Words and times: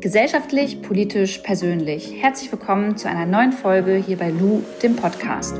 Gesellschaftlich, 0.00 0.80
politisch, 0.80 1.38
persönlich. 1.38 2.22
Herzlich 2.22 2.52
willkommen 2.52 2.96
zu 2.96 3.08
einer 3.08 3.26
neuen 3.26 3.50
Folge 3.50 3.96
hier 3.96 4.16
bei 4.16 4.30
Lou, 4.30 4.62
dem 4.80 4.94
Podcast. 4.94 5.56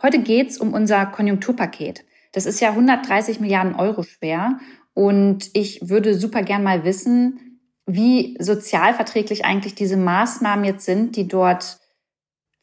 Heute 0.00 0.20
geht 0.20 0.50
es 0.50 0.58
um 0.58 0.72
unser 0.72 1.04
Konjunkturpaket. 1.06 2.04
Das 2.30 2.46
ist 2.46 2.60
ja 2.60 2.68
130 2.68 3.40
Milliarden 3.40 3.74
Euro 3.74 4.04
schwer 4.04 4.60
und 4.94 5.50
ich 5.52 5.88
würde 5.88 6.14
super 6.14 6.44
gern 6.44 6.62
mal 6.62 6.84
wissen, 6.84 7.58
wie 7.86 8.36
sozialverträglich 8.38 9.44
eigentlich 9.44 9.74
diese 9.74 9.96
Maßnahmen 9.96 10.64
jetzt 10.64 10.84
sind, 10.84 11.16
die 11.16 11.26
dort 11.26 11.80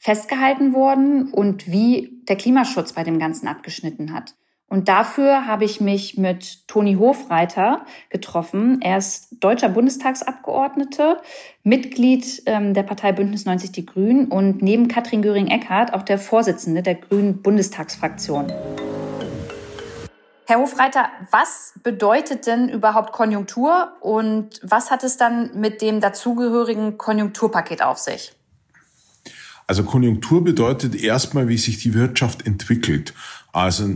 festgehalten 0.03 0.73
wurden 0.73 1.31
und 1.31 1.71
wie 1.71 2.19
der 2.27 2.35
Klimaschutz 2.35 2.91
bei 2.91 3.05
dem 3.05 3.19
Ganzen 3.19 3.47
abgeschnitten 3.47 4.13
hat. 4.13 4.35
Und 4.67 4.89
dafür 4.89 5.47
habe 5.47 5.63
ich 5.63 5.79
mich 5.79 6.17
mit 6.17 6.67
Toni 6.67 6.95
Hofreiter 6.95 7.85
getroffen. 8.09 8.81
Er 8.81 8.97
ist 8.97 9.37
deutscher 9.39 9.69
Bundestagsabgeordnete, 9.69 11.21
Mitglied 11.63 12.43
ähm, 12.47 12.73
der 12.73 12.83
Partei 12.83 13.13
Bündnis 13.13 13.45
90 13.45 13.71
Die 13.71 13.85
Grünen 13.85 14.27
und 14.27 14.61
neben 14.61 14.89
Katrin 14.89 15.21
Göring-Eckardt 15.21 15.93
auch 15.93 16.01
der 16.01 16.17
Vorsitzende 16.17 16.83
der 16.83 16.95
Grünen 16.95 17.41
Bundestagsfraktion. 17.41 18.51
Herr 20.47 20.59
Hofreiter, 20.59 21.05
was 21.31 21.79
bedeutet 21.81 22.45
denn 22.45 22.67
überhaupt 22.67 23.13
Konjunktur 23.13 23.93
und 24.01 24.59
was 24.63 24.91
hat 24.91 25.05
es 25.05 25.15
dann 25.15 25.51
mit 25.57 25.81
dem 25.81 26.01
dazugehörigen 26.01 26.97
Konjunkturpaket 26.97 27.81
auf 27.81 27.99
sich? 27.99 28.33
Also 29.67 29.83
Konjunktur 29.83 30.43
bedeutet 30.43 30.95
erstmal, 30.95 31.47
wie 31.47 31.57
sich 31.57 31.77
die 31.79 31.93
Wirtschaft 31.93 32.45
entwickelt. 32.45 33.13
Also 33.51 33.95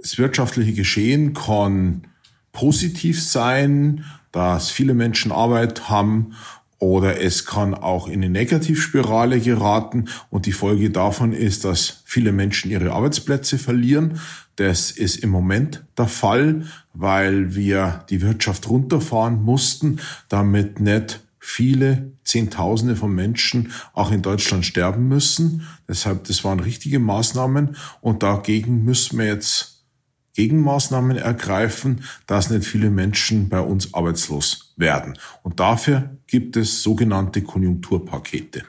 das 0.00 0.18
wirtschaftliche 0.18 0.72
Geschehen 0.72 1.34
kann 1.34 2.06
positiv 2.52 3.22
sein, 3.22 4.04
dass 4.32 4.70
viele 4.70 4.94
Menschen 4.94 5.32
Arbeit 5.32 5.88
haben 5.88 6.34
oder 6.78 7.20
es 7.20 7.46
kann 7.46 7.72
auch 7.72 8.08
in 8.08 8.14
eine 8.14 8.28
Negativspirale 8.28 9.40
geraten 9.40 10.06
und 10.28 10.46
die 10.46 10.52
Folge 10.52 10.90
davon 10.90 11.32
ist, 11.32 11.64
dass 11.64 12.02
viele 12.04 12.32
Menschen 12.32 12.70
ihre 12.70 12.92
Arbeitsplätze 12.92 13.58
verlieren. 13.58 14.20
Das 14.56 14.90
ist 14.90 15.16
im 15.16 15.30
Moment 15.30 15.82
der 15.96 16.08
Fall, 16.08 16.66
weil 16.92 17.54
wir 17.54 18.04
die 18.10 18.20
Wirtschaft 18.20 18.68
runterfahren 18.68 19.42
mussten, 19.42 19.98
damit 20.28 20.78
nicht 20.78 21.20
viele 21.44 22.12
Zehntausende 22.24 22.96
von 22.96 23.14
Menschen 23.14 23.72
auch 23.92 24.10
in 24.10 24.22
Deutschland 24.22 24.64
sterben 24.64 25.08
müssen. 25.08 25.68
Deshalb, 25.86 26.24
das 26.24 26.42
waren 26.42 26.58
richtige 26.58 26.98
Maßnahmen 26.98 27.76
und 28.00 28.22
dagegen 28.22 28.84
müssen 28.84 29.18
wir 29.18 29.26
jetzt 29.26 29.84
Gegenmaßnahmen 30.32 31.18
ergreifen, 31.18 32.04
dass 32.26 32.48
nicht 32.48 32.66
viele 32.66 32.88
Menschen 32.88 33.50
bei 33.50 33.60
uns 33.60 33.92
arbeitslos 33.92 34.72
werden. 34.76 35.18
Und 35.42 35.60
dafür 35.60 36.16
gibt 36.26 36.56
es 36.56 36.82
sogenannte 36.82 37.42
Konjunkturpakete. 37.42 38.64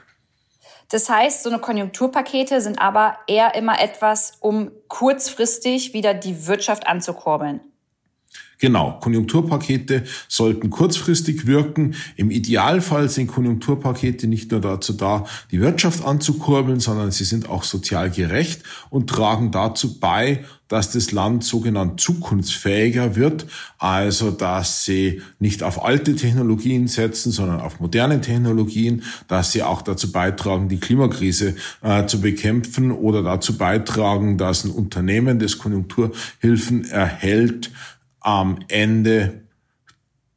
Das 0.90 1.08
heißt, 1.08 1.42
so 1.42 1.48
eine 1.48 1.58
Konjunkturpakete 1.58 2.60
sind 2.60 2.78
aber 2.78 3.16
eher 3.26 3.54
immer 3.54 3.80
etwas, 3.80 4.34
um 4.40 4.70
kurzfristig 4.88 5.94
wieder 5.94 6.12
die 6.12 6.46
Wirtschaft 6.46 6.86
anzukurbeln. 6.86 7.60
Genau, 8.58 8.98
Konjunkturpakete 9.02 10.04
sollten 10.28 10.70
kurzfristig 10.70 11.46
wirken. 11.46 11.94
Im 12.16 12.30
Idealfall 12.30 13.10
sind 13.10 13.26
Konjunkturpakete 13.26 14.26
nicht 14.26 14.50
nur 14.50 14.60
dazu 14.60 14.94
da, 14.94 15.26
die 15.50 15.60
Wirtschaft 15.60 16.04
anzukurbeln, 16.04 16.80
sondern 16.80 17.10
sie 17.10 17.24
sind 17.24 17.50
auch 17.50 17.64
sozial 17.64 18.10
gerecht 18.10 18.62
und 18.88 19.10
tragen 19.10 19.50
dazu 19.50 20.00
bei, 20.00 20.44
dass 20.68 20.90
das 20.90 21.12
Land 21.12 21.44
sogenannt 21.44 22.00
zukunftsfähiger 22.00 23.14
wird, 23.14 23.46
also 23.78 24.30
dass 24.30 24.84
sie 24.84 25.22
nicht 25.38 25.62
auf 25.62 25.84
alte 25.84 26.16
Technologien 26.16 26.88
setzen, 26.88 27.30
sondern 27.30 27.60
auf 27.60 27.78
moderne 27.78 28.20
Technologien, 28.20 29.02
dass 29.28 29.52
sie 29.52 29.62
auch 29.62 29.82
dazu 29.82 30.10
beitragen, 30.10 30.68
die 30.68 30.80
Klimakrise 30.80 31.54
äh, 31.82 32.06
zu 32.06 32.20
bekämpfen 32.20 32.90
oder 32.90 33.22
dazu 33.22 33.56
beitragen, 33.56 34.38
dass 34.38 34.64
ein 34.64 34.72
Unternehmen, 34.72 35.38
das 35.38 35.58
Konjunkturhilfen 35.58 36.84
erhält, 36.86 37.70
am 38.26 38.58
Ende 38.66 39.42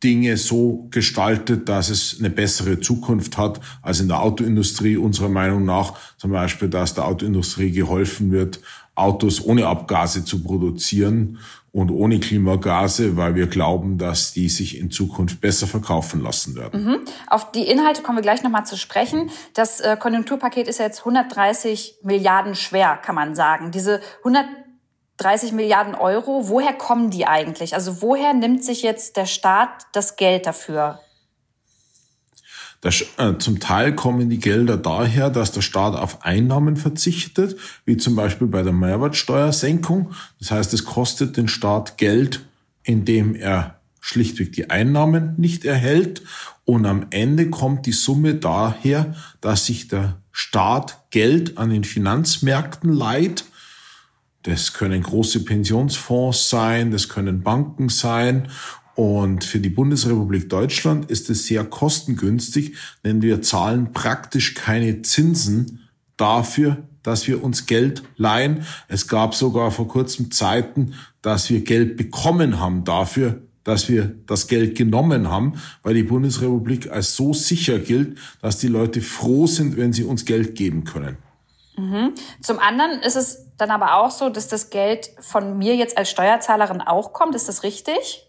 Dinge 0.04 0.38
so 0.38 0.88
gestaltet, 0.92 1.68
dass 1.68 1.90
es 1.90 2.18
eine 2.20 2.30
bessere 2.30 2.80
Zukunft 2.80 3.38
hat 3.38 3.60
als 3.82 4.00
in 4.00 4.08
der 4.08 4.22
Autoindustrie 4.22 4.96
unserer 4.96 5.28
Meinung 5.28 5.66
nach. 5.66 5.94
Zum 6.18 6.32
Beispiel, 6.32 6.70
dass 6.70 6.94
der 6.94 7.06
Autoindustrie 7.06 7.72
geholfen 7.72 8.32
wird, 8.32 8.62
Autos 8.96 9.44
ohne 9.44 9.66
Abgase 9.66 10.24
zu 10.24 10.44
produzieren 10.44 11.40
und 11.72 11.90
ohne 11.90 12.20
Klimagase, 12.20 13.18
weil 13.18 13.36
wir 13.36 13.48
glauben, 13.48 13.98
dass 13.98 14.34
die 14.34 14.50
sich 14.50 14.78
in 14.78 14.92
Zukunft 14.92 15.42
besser 15.42 15.68
verkaufen 15.68 16.22
lassen 16.22 16.56
werden. 16.56 16.86
Mhm. 16.86 16.98
Auf 17.28 17.52
die 17.52 17.64
Inhalte 17.64 18.04
kommen 18.04 18.20
wir 18.20 18.24
gleich 18.24 18.44
nochmal 18.44 18.66
zu 18.66 18.78
sprechen. 18.78 19.32
Das 19.54 19.80
äh, 19.80 19.98
Konjunkturpaket 20.00 20.68
ist 20.68 20.80
jetzt 20.80 21.00
130 21.00 21.96
Milliarden 22.04 22.56
schwer, 22.56 22.98
kann 23.04 23.16
man 23.16 23.36
sagen. 23.36 23.72
Diese 23.72 24.00
100 24.20 24.46
30 25.20 25.52
Milliarden 25.52 25.96
Euro, 25.96 26.48
woher 26.48 26.74
kommen 26.74 27.10
die 27.10 27.28
eigentlich? 27.28 27.76
Also 27.76 28.02
woher 28.02 28.34
nimmt 28.34 28.64
sich 28.64 28.82
jetzt 28.82 29.18
der 29.18 29.26
Staat 29.26 29.70
das 29.92 30.16
Geld 30.16 30.46
dafür? 30.46 31.00
Das, 32.82 33.04
äh, 33.18 33.38
zum 33.38 33.60
Teil 33.60 33.94
kommen 33.94 34.30
die 34.30 34.40
Gelder 34.40 34.78
daher, 34.78 35.30
dass 35.30 35.52
der 35.52 35.62
Staat 35.62 35.96
auf 35.96 36.24
Einnahmen 36.24 36.78
verzichtet, 36.78 37.58
wie 37.84 37.98
zum 37.98 38.16
Beispiel 38.16 38.48
bei 38.48 38.64
der 38.64 38.72
Mehrwertsteuersenkung. 38.72 40.14
Das 40.40 40.52
heißt, 40.52 40.74
es 40.74 40.86
kostet 40.86 41.36
den 41.36 41.50
Staat 41.50 41.98
Geld, 41.98 42.46
indem 42.84 43.36
er 43.36 43.82
schlichtweg 44.00 44.54
die 44.54 44.70
Einnahmen 44.70 45.34
nicht 45.36 45.66
erhält. 45.66 46.22
Und 46.64 46.86
am 46.86 47.08
Ende 47.10 47.50
kommt 47.50 47.86
die 47.86 47.92
Summe 47.92 48.36
daher, 48.36 49.14
dass 49.42 49.66
sich 49.66 49.90
der 49.90 50.16
Staat 50.32 51.00
Geld 51.12 51.58
an 51.58 51.72
den 51.72 51.84
Finanzmärkten 51.84 52.94
leiht 52.94 53.44
das 54.44 54.74
können 54.74 55.04
große 55.04 55.44
Pensionsfonds 55.44 56.50
sein, 56.50 56.92
das 56.92 57.10
können 57.10 57.42
Banken 57.44 57.90
sein. 57.90 58.48
Und 58.96 59.46
für 59.46 59.60
die 59.60 59.70
Bundesrepublik 59.70 60.50
Deutschland 60.50 61.10
ist 61.10 61.30
es 61.30 61.48
sehr 61.48 61.64
kostengünstig, 61.64 62.76
denn 63.04 63.22
wir 63.22 63.42
zahlen 63.42 63.94
praktisch 63.94 64.56
keine 64.56 65.02
Zinsen 65.04 65.88
dafür, 66.18 66.84
dass 67.04 67.28
wir 67.28 67.44
uns 67.44 67.66
Geld 67.66 68.04
leihen. 68.18 68.66
Es 68.88 69.08
gab 69.08 69.36
sogar 69.36 69.72
vor 69.72 69.88
kurzem 69.88 70.32
Zeiten, 70.32 70.96
dass 71.22 71.50
wir 71.50 71.64
Geld 71.64 71.96
bekommen 71.96 72.60
haben 72.60 72.84
dafür, 72.84 73.42
dass 73.64 73.88
wir 73.88 74.16
das 74.26 74.48
Geld 74.48 74.78
genommen 74.78 75.30
haben, 75.30 75.54
weil 75.84 75.94
die 75.94 76.04
Bundesrepublik 76.04 76.92
als 76.92 77.16
so 77.16 77.34
sicher 77.34 77.80
gilt, 77.80 78.18
dass 78.42 78.58
die 78.58 78.68
Leute 78.68 79.02
froh 79.02 79.48
sind, 79.48 79.78
wenn 79.78 79.94
sie 79.94 80.04
uns 80.04 80.26
Geld 80.26 80.56
geben 80.56 80.84
können. 80.84 81.18
Mhm. 81.78 82.14
Zum 82.42 82.60
anderen 82.60 83.00
ist 83.02 83.16
es 83.16 83.49
dann 83.60 83.72
aber 83.72 83.96
auch 83.96 84.12
so, 84.12 84.30
dass 84.30 84.48
das 84.48 84.70
Geld 84.70 85.12
von 85.20 85.58
mir 85.58 85.76
jetzt 85.76 85.98
als 85.98 86.10
Steuerzahlerin 86.10 86.82
auch 86.82 87.14
kommt. 87.14 87.36
Ist 87.36 87.50
das 87.50 87.64
richtig? 87.64 88.26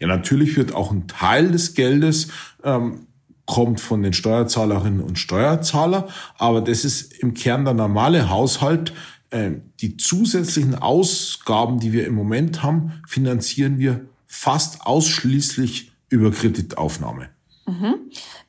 Ja, 0.00 0.06
natürlich 0.06 0.56
wird 0.56 0.74
auch 0.74 0.90
ein 0.90 1.06
Teil 1.06 1.50
des 1.50 1.74
Geldes 1.74 2.28
ähm, 2.62 3.06
kommt 3.46 3.80
von 3.80 4.02
den 4.02 4.12
Steuerzahlerinnen 4.12 5.00
und 5.00 5.18
Steuerzahler, 5.18 6.08
aber 6.38 6.60
das 6.60 6.84
ist 6.84 7.12
im 7.12 7.34
Kern 7.34 7.64
der 7.64 7.74
normale 7.74 8.30
Haushalt. 8.30 8.92
Äh, 9.30 9.52
die 9.80 9.96
zusätzlichen 9.96 10.76
Ausgaben, 10.76 11.80
die 11.80 11.92
wir 11.92 12.06
im 12.06 12.14
Moment 12.14 12.62
haben, 12.62 13.02
finanzieren 13.06 13.78
wir 13.78 14.06
fast 14.26 14.86
ausschließlich 14.86 15.92
über 16.08 16.30
Kreditaufnahme. 16.30 17.28
Mhm. 17.66 17.94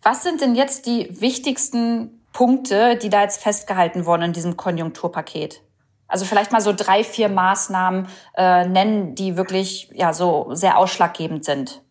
Was 0.02 0.24
sind 0.24 0.41
denn 0.41 0.56
jetzt 0.56 0.85
die 0.85 1.09
wichtigsten 1.19 2.15
Punkte, 2.35 2.99
die 3.02 3.08
da 3.08 3.22
jetzt 3.22 3.41
festgehalten 3.41 4.05
wurden 4.05 4.23
in 4.23 4.34
diesem 4.34 4.58
Konjunkturpaket? 4.58 5.61
Also 6.09 6.26
vielleicht 6.26 6.52
mal 6.52 6.59
so 6.59 6.73
drei, 6.73 7.05
vier 7.05 7.29
Maßnahmen 7.29 8.08
äh, 8.35 8.67
nennen, 8.67 9.16
die 9.16 9.37
wirklich 9.37 9.90
ja 9.93 10.11
so 10.11 10.49
sehr 10.52 10.78
ausschlaggebend 10.78 11.46
sind. 11.46 11.82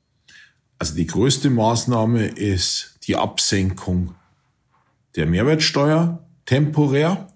Also 0.78 0.96
die 0.96 1.06
größte 1.06 1.48
Maßnahme 1.48 2.26
ist 2.26 2.98
die 3.06 3.16
Absenkung 3.16 4.14
der 5.16 5.24
Mehrwertsteuer 5.24 6.18
temporär. 6.44 7.28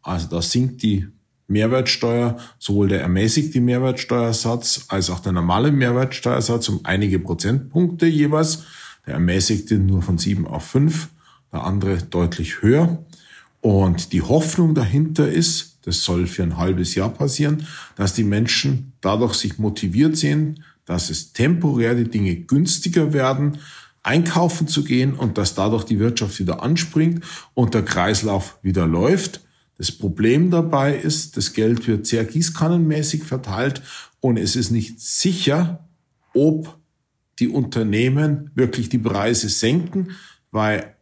Also 0.00 0.26
da 0.28 0.40
sinkt 0.40 0.82
die 0.82 1.08
Mehrwertsteuer, 1.48 2.38
sowohl 2.58 2.88
der 2.88 3.02
ermäßigte 3.02 3.60
Mehrwertsteuersatz 3.60 4.86
als 4.88 5.10
auch 5.10 5.20
der 5.20 5.32
normale 5.32 5.70
Mehrwertsteuersatz 5.72 6.70
um 6.70 6.80
einige 6.84 7.18
Prozentpunkte 7.18 8.06
jeweils. 8.06 8.64
Der 9.06 9.14
ermäßigte 9.14 9.74
nur 9.74 10.00
von 10.00 10.16
sieben 10.16 10.46
auf 10.46 10.64
fünf 10.64 11.10
andere 11.64 11.98
deutlich 11.98 12.62
höher. 12.62 13.04
Und 13.60 14.12
die 14.12 14.22
Hoffnung 14.22 14.74
dahinter 14.74 15.28
ist, 15.28 15.78
das 15.82 16.02
soll 16.02 16.26
für 16.26 16.42
ein 16.42 16.56
halbes 16.56 16.94
Jahr 16.94 17.10
passieren, 17.10 17.66
dass 17.94 18.14
die 18.14 18.24
Menschen 18.24 18.92
dadurch 19.00 19.34
sich 19.34 19.58
motiviert 19.58 20.16
sehen, 20.16 20.64
dass 20.84 21.10
es 21.10 21.32
temporär 21.32 21.94
die 21.94 22.10
Dinge 22.10 22.36
günstiger 22.36 23.12
werden, 23.12 23.58
einkaufen 24.02 24.68
zu 24.68 24.84
gehen 24.84 25.14
und 25.14 25.36
dass 25.36 25.54
dadurch 25.54 25.84
die 25.84 25.98
Wirtschaft 25.98 26.38
wieder 26.38 26.62
anspringt 26.62 27.24
und 27.54 27.74
der 27.74 27.84
Kreislauf 27.84 28.58
wieder 28.62 28.86
läuft. 28.86 29.40
Das 29.78 29.92
Problem 29.92 30.50
dabei 30.50 30.96
ist, 30.96 31.36
das 31.36 31.52
Geld 31.52 31.86
wird 31.86 32.06
sehr 32.06 32.24
gießkannenmäßig 32.24 33.24
verteilt 33.24 33.82
und 34.20 34.38
es 34.38 34.56
ist 34.56 34.70
nicht 34.70 35.00
sicher, 35.00 35.88
ob 36.34 36.78
die 37.38 37.48
Unternehmen 37.48 38.50
wirklich 38.54 38.88
die 38.88 38.98
Preise 38.98 39.48
senken, 39.48 40.12
weil 40.50 40.95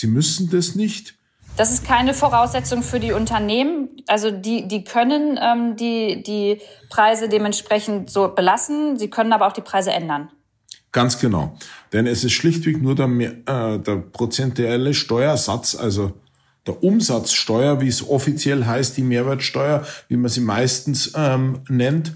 sie 0.00 0.06
müssen 0.06 0.50
das 0.50 0.74
nicht. 0.74 1.14
Das 1.56 1.70
ist 1.70 1.86
keine 1.86 2.12
Voraussetzung 2.12 2.82
für 2.82 3.00
die 3.00 3.12
Unternehmen. 3.12 3.88
Also 4.06 4.30
die, 4.30 4.68
die 4.68 4.84
können 4.84 5.38
ähm, 5.40 5.76
die, 5.76 6.22
die 6.22 6.60
Preise 6.90 7.28
dementsprechend 7.28 8.10
so 8.10 8.28
belassen. 8.28 8.98
Sie 8.98 9.08
können 9.08 9.32
aber 9.32 9.46
auch 9.46 9.52
die 9.52 9.62
Preise 9.62 9.90
ändern. 9.90 10.28
Ganz 10.92 11.18
genau. 11.18 11.56
Denn 11.92 12.06
es 12.06 12.24
ist 12.24 12.32
schlichtweg 12.32 12.82
nur 12.82 12.94
der, 12.94 13.08
äh, 13.08 13.78
der 13.78 13.96
prozentuelle 13.96 14.92
Steuersatz, 14.92 15.74
also 15.74 16.12
der 16.66 16.82
Umsatzsteuer, 16.82 17.80
wie 17.80 17.88
es 17.88 18.06
offiziell 18.06 18.66
heißt, 18.66 18.96
die 18.96 19.02
Mehrwertsteuer, 19.02 19.86
wie 20.08 20.16
man 20.16 20.30
sie 20.30 20.40
meistens 20.40 21.12
ähm, 21.14 21.60
nennt. 21.68 22.12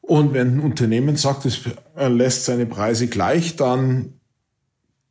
Und 0.00 0.34
wenn 0.34 0.56
ein 0.56 0.60
Unternehmen 0.60 1.16
sagt, 1.16 1.46
es 1.46 1.60
lässt 1.96 2.44
seine 2.44 2.66
Preise 2.66 3.06
gleich, 3.06 3.56
dann 3.56 4.14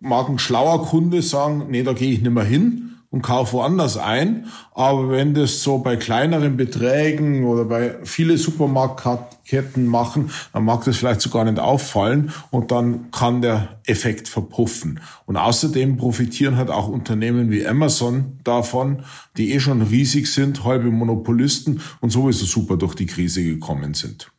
mag 0.01 0.27
ein 0.27 0.39
schlauer 0.39 0.85
Kunde 0.85 1.21
sagen, 1.21 1.67
nee, 1.69 1.83
da 1.83 1.93
gehe 1.93 2.11
ich 2.11 2.21
nicht 2.21 2.31
mehr 2.31 2.43
hin 2.43 2.91
und 3.11 3.21
kaufe 3.21 3.53
woanders 3.53 3.97
ein. 3.97 4.47
Aber 4.73 5.09
wenn 5.11 5.33
das 5.33 5.61
so 5.61 5.77
bei 5.79 5.97
kleineren 5.97 6.57
Beträgen 6.57 7.45
oder 7.45 7.65
bei 7.65 7.95
viele 8.03 8.37
Supermarktketten 8.37 9.85
machen, 9.85 10.31
dann 10.53 10.63
mag 10.65 10.83
das 10.85 10.97
vielleicht 10.97 11.21
sogar 11.21 11.43
nicht 11.43 11.59
auffallen 11.59 12.31
und 12.49 12.71
dann 12.71 13.11
kann 13.11 13.41
der 13.41 13.79
Effekt 13.85 14.27
verpuffen. 14.27 15.01
Und 15.25 15.37
außerdem 15.37 15.97
profitieren 15.97 16.55
halt 16.55 16.69
auch 16.69 16.87
Unternehmen 16.87 17.51
wie 17.51 17.67
Amazon 17.67 18.39
davon, 18.43 19.03
die 19.37 19.53
eh 19.53 19.59
schon 19.59 19.81
riesig 19.81 20.27
sind, 20.27 20.63
halbe 20.63 20.89
Monopolisten 20.89 21.81
und 21.99 22.11
sowieso 22.11 22.45
super 22.45 22.77
durch 22.77 22.95
die 22.95 23.05
Krise 23.05 23.43
gekommen 23.43 23.93
sind. 23.93 24.30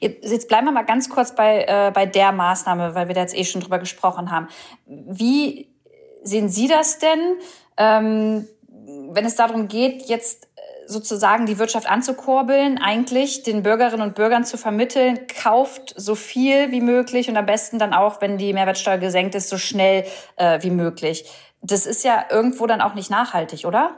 Jetzt 0.00 0.48
bleiben 0.48 0.66
wir 0.66 0.72
mal 0.72 0.82
ganz 0.82 1.08
kurz 1.08 1.34
bei, 1.34 1.64
äh, 1.64 1.90
bei 1.92 2.06
der 2.06 2.32
Maßnahme, 2.32 2.94
weil 2.94 3.08
wir 3.08 3.14
da 3.14 3.22
jetzt 3.22 3.36
eh 3.36 3.44
schon 3.44 3.60
drüber 3.60 3.78
gesprochen 3.78 4.30
haben. 4.30 4.48
Wie 4.86 5.68
sehen 6.22 6.48
Sie 6.48 6.68
das 6.68 6.98
denn? 6.98 7.38
ähm, 7.78 8.46
wenn 9.10 9.24
es 9.24 9.36
darum 9.36 9.68
geht, 9.68 10.02
jetzt 10.08 10.44
äh, 10.44 10.60
sozusagen 10.86 11.46
die 11.46 11.58
Wirtschaft 11.58 11.88
anzukurbeln, 11.88 12.78
eigentlich 12.78 13.42
den 13.42 13.62
Bürgerinnen 13.62 14.02
und 14.02 14.14
Bürgern 14.14 14.44
zu 14.44 14.58
vermitteln, 14.58 15.20
kauft 15.42 15.94
so 15.96 16.14
viel 16.14 16.70
wie 16.72 16.80
möglich 16.80 17.30
und 17.30 17.36
am 17.36 17.46
besten 17.46 17.78
dann 17.78 17.94
auch, 17.94 18.20
wenn 18.20 18.36
die 18.36 18.52
Mehrwertsteuer 18.52 18.98
gesenkt 18.98 19.34
ist, 19.34 19.48
so 19.48 19.56
schnell 19.56 20.04
äh, 20.36 20.62
wie 20.62 20.70
möglich. 20.70 21.24
Das 21.62 21.86
ist 21.86 22.04
ja 22.04 22.26
irgendwo 22.30 22.66
dann 22.66 22.80
auch 22.80 22.94
nicht 22.94 23.10
nachhaltig, 23.10 23.64
oder? 23.64 23.96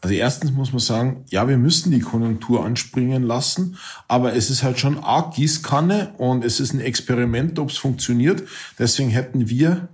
Also 0.00 0.14
erstens 0.14 0.52
muss 0.52 0.72
man 0.72 0.78
sagen, 0.78 1.24
ja, 1.28 1.48
wir 1.48 1.56
müssen 1.56 1.90
die 1.90 2.00
Konjunktur 2.00 2.64
anspringen 2.64 3.24
lassen, 3.24 3.76
aber 4.06 4.34
es 4.34 4.48
ist 4.48 4.62
halt 4.62 4.78
schon 4.78 4.98
arg 4.98 5.34
Gießkanne 5.34 6.14
und 6.18 6.44
es 6.44 6.60
ist 6.60 6.72
ein 6.72 6.80
Experiment, 6.80 7.58
ob 7.58 7.70
es 7.70 7.78
funktioniert. 7.78 8.44
Deswegen 8.78 9.10
hätten 9.10 9.48
wir, 9.48 9.88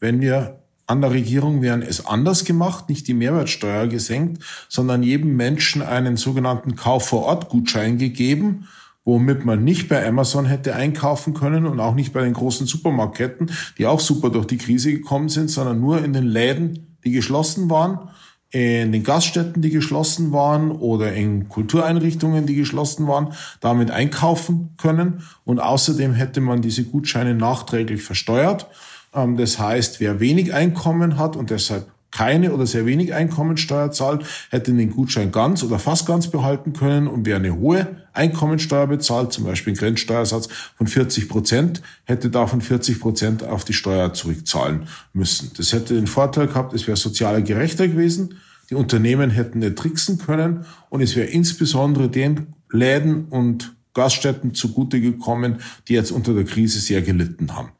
wenn 0.00 0.20
wir 0.20 0.58
an 0.86 1.00
der 1.02 1.10
Regierung 1.10 1.60
wären 1.62 1.82
es 1.82 2.06
anders 2.06 2.44
gemacht, 2.44 2.88
nicht 2.88 3.08
die 3.08 3.14
Mehrwertsteuer 3.14 3.86
gesenkt, 3.88 4.42
sondern 4.68 5.02
jedem 5.02 5.36
Menschen 5.36 5.82
einen 5.82 6.16
sogenannten 6.16 6.76
Kauf-vor-Ort-Gutschein 6.76 7.98
gegeben, 7.98 8.68
womit 9.04 9.44
man 9.44 9.64
nicht 9.64 9.88
bei 9.88 10.06
Amazon 10.06 10.46
hätte 10.46 10.74
einkaufen 10.74 11.32
können 11.34 11.66
und 11.66 11.80
auch 11.80 11.94
nicht 11.94 12.12
bei 12.12 12.22
den 12.22 12.34
großen 12.34 12.66
Supermarktketten, 12.66 13.50
die 13.76 13.86
auch 13.86 14.00
super 14.00 14.30
durch 14.30 14.46
die 14.46 14.58
Krise 14.58 14.92
gekommen 14.92 15.28
sind, 15.28 15.50
sondern 15.50 15.80
nur 15.80 16.04
in 16.04 16.12
den 16.12 16.26
Läden, 16.26 16.98
die 17.04 17.12
geschlossen 17.12 17.70
waren, 17.70 18.10
in 18.50 18.92
den 18.92 19.04
Gaststätten, 19.04 19.60
die 19.60 19.70
geschlossen 19.70 20.32
waren 20.32 20.70
oder 20.70 21.12
in 21.12 21.48
Kultureinrichtungen, 21.48 22.46
die 22.46 22.54
geschlossen 22.54 23.06
waren, 23.06 23.34
damit 23.60 23.90
einkaufen 23.90 24.70
können. 24.78 25.22
Und 25.44 25.60
außerdem 25.60 26.14
hätte 26.14 26.40
man 26.40 26.62
diese 26.62 26.84
Gutscheine 26.84 27.34
nachträglich 27.34 28.02
versteuert 28.02 28.66
ähm, 29.14 29.36
das 29.36 29.58
heißt, 29.58 30.00
wer 30.00 30.20
wenig 30.20 30.54
Einkommen 30.54 31.18
hat 31.18 31.36
und 31.36 31.50
deshalb 31.50 31.86
keine 32.10 32.52
oder 32.52 32.66
sehr 32.66 32.86
wenig 32.86 33.14
Einkommensteuer 33.14 33.90
zahlt, 33.90 34.24
hätte 34.50 34.72
den 34.72 34.90
Gutschein 34.90 35.30
ganz 35.30 35.62
oder 35.62 35.78
fast 35.78 36.06
ganz 36.06 36.28
behalten 36.28 36.72
können. 36.72 37.06
Und 37.06 37.26
wer 37.26 37.36
eine 37.36 37.56
hohe 37.56 37.86
Einkommensteuer 38.12 38.86
bezahlt, 38.86 39.32
zum 39.32 39.44
Beispiel 39.44 39.72
einen 39.72 39.78
Grenzsteuersatz 39.78 40.48
von 40.76 40.86
40 40.86 41.28
Prozent, 41.28 41.82
hätte 42.04 42.30
davon 42.30 42.60
40 42.60 43.00
Prozent 43.00 43.44
auf 43.44 43.64
die 43.64 43.74
Steuer 43.74 44.12
zurückzahlen 44.14 44.88
müssen. 45.12 45.52
Das 45.56 45.72
hätte 45.72 45.94
den 45.94 46.06
Vorteil 46.06 46.46
gehabt, 46.46 46.72
es 46.74 46.86
wäre 46.86 46.96
sozialer 46.96 47.42
gerechter 47.42 47.88
gewesen. 47.88 48.38
Die 48.70 48.74
Unternehmen 48.74 49.30
hätten 49.30 49.60
nicht 49.60 49.76
tricksen 49.76 50.18
können 50.18 50.64
und 50.90 51.00
es 51.00 51.16
wäre 51.16 51.28
insbesondere 51.28 52.08
den 52.08 52.48
Läden 52.70 53.26
und 53.26 53.74
Gaststätten 53.94 54.54
zugute 54.54 55.00
gekommen, 55.00 55.56
die 55.88 55.94
jetzt 55.94 56.12
unter 56.12 56.34
der 56.34 56.44
Krise 56.44 56.78
sehr 56.78 57.02
gelitten 57.02 57.56
haben. 57.56 57.70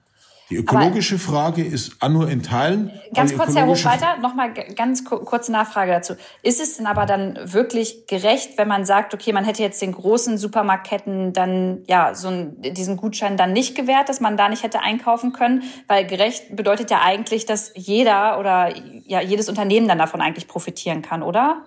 Die 0.50 0.56
ökologische 0.56 1.16
aber 1.16 1.24
Frage 1.24 1.62
ist 1.62 2.02
nur 2.08 2.30
in 2.30 2.42
Teilen. 2.42 2.90
Ganz 3.12 3.36
kurz, 3.36 3.54
Herr 3.54 3.66
Hofreiter, 3.66 4.16
nochmal 4.18 4.54
ganz 4.54 5.04
kurze 5.04 5.52
Nachfrage 5.52 5.92
dazu. 5.92 6.14
Ist 6.42 6.60
es 6.60 6.78
denn 6.78 6.86
aber 6.86 7.04
dann 7.04 7.38
wirklich 7.44 8.06
gerecht, 8.06 8.56
wenn 8.56 8.66
man 8.66 8.86
sagt, 8.86 9.12
okay, 9.12 9.32
man 9.32 9.44
hätte 9.44 9.62
jetzt 9.62 9.82
den 9.82 9.92
großen 9.92 10.38
Supermarktketten 10.38 11.34
dann, 11.34 11.82
ja, 11.86 12.14
so 12.14 12.28
einen, 12.28 12.62
diesen 12.62 12.96
Gutschein 12.96 13.36
dann 13.36 13.52
nicht 13.52 13.74
gewährt, 13.74 14.08
dass 14.08 14.20
man 14.20 14.38
da 14.38 14.48
nicht 14.48 14.62
hätte 14.62 14.80
einkaufen 14.80 15.32
können? 15.32 15.64
Weil 15.86 16.06
gerecht 16.06 16.56
bedeutet 16.56 16.90
ja 16.90 17.02
eigentlich, 17.02 17.44
dass 17.44 17.72
jeder 17.74 18.40
oder 18.40 18.72
ja, 19.06 19.20
jedes 19.20 19.50
Unternehmen 19.50 19.86
dann 19.86 19.98
davon 19.98 20.22
eigentlich 20.22 20.48
profitieren 20.48 21.02
kann, 21.02 21.22
oder? 21.22 21.62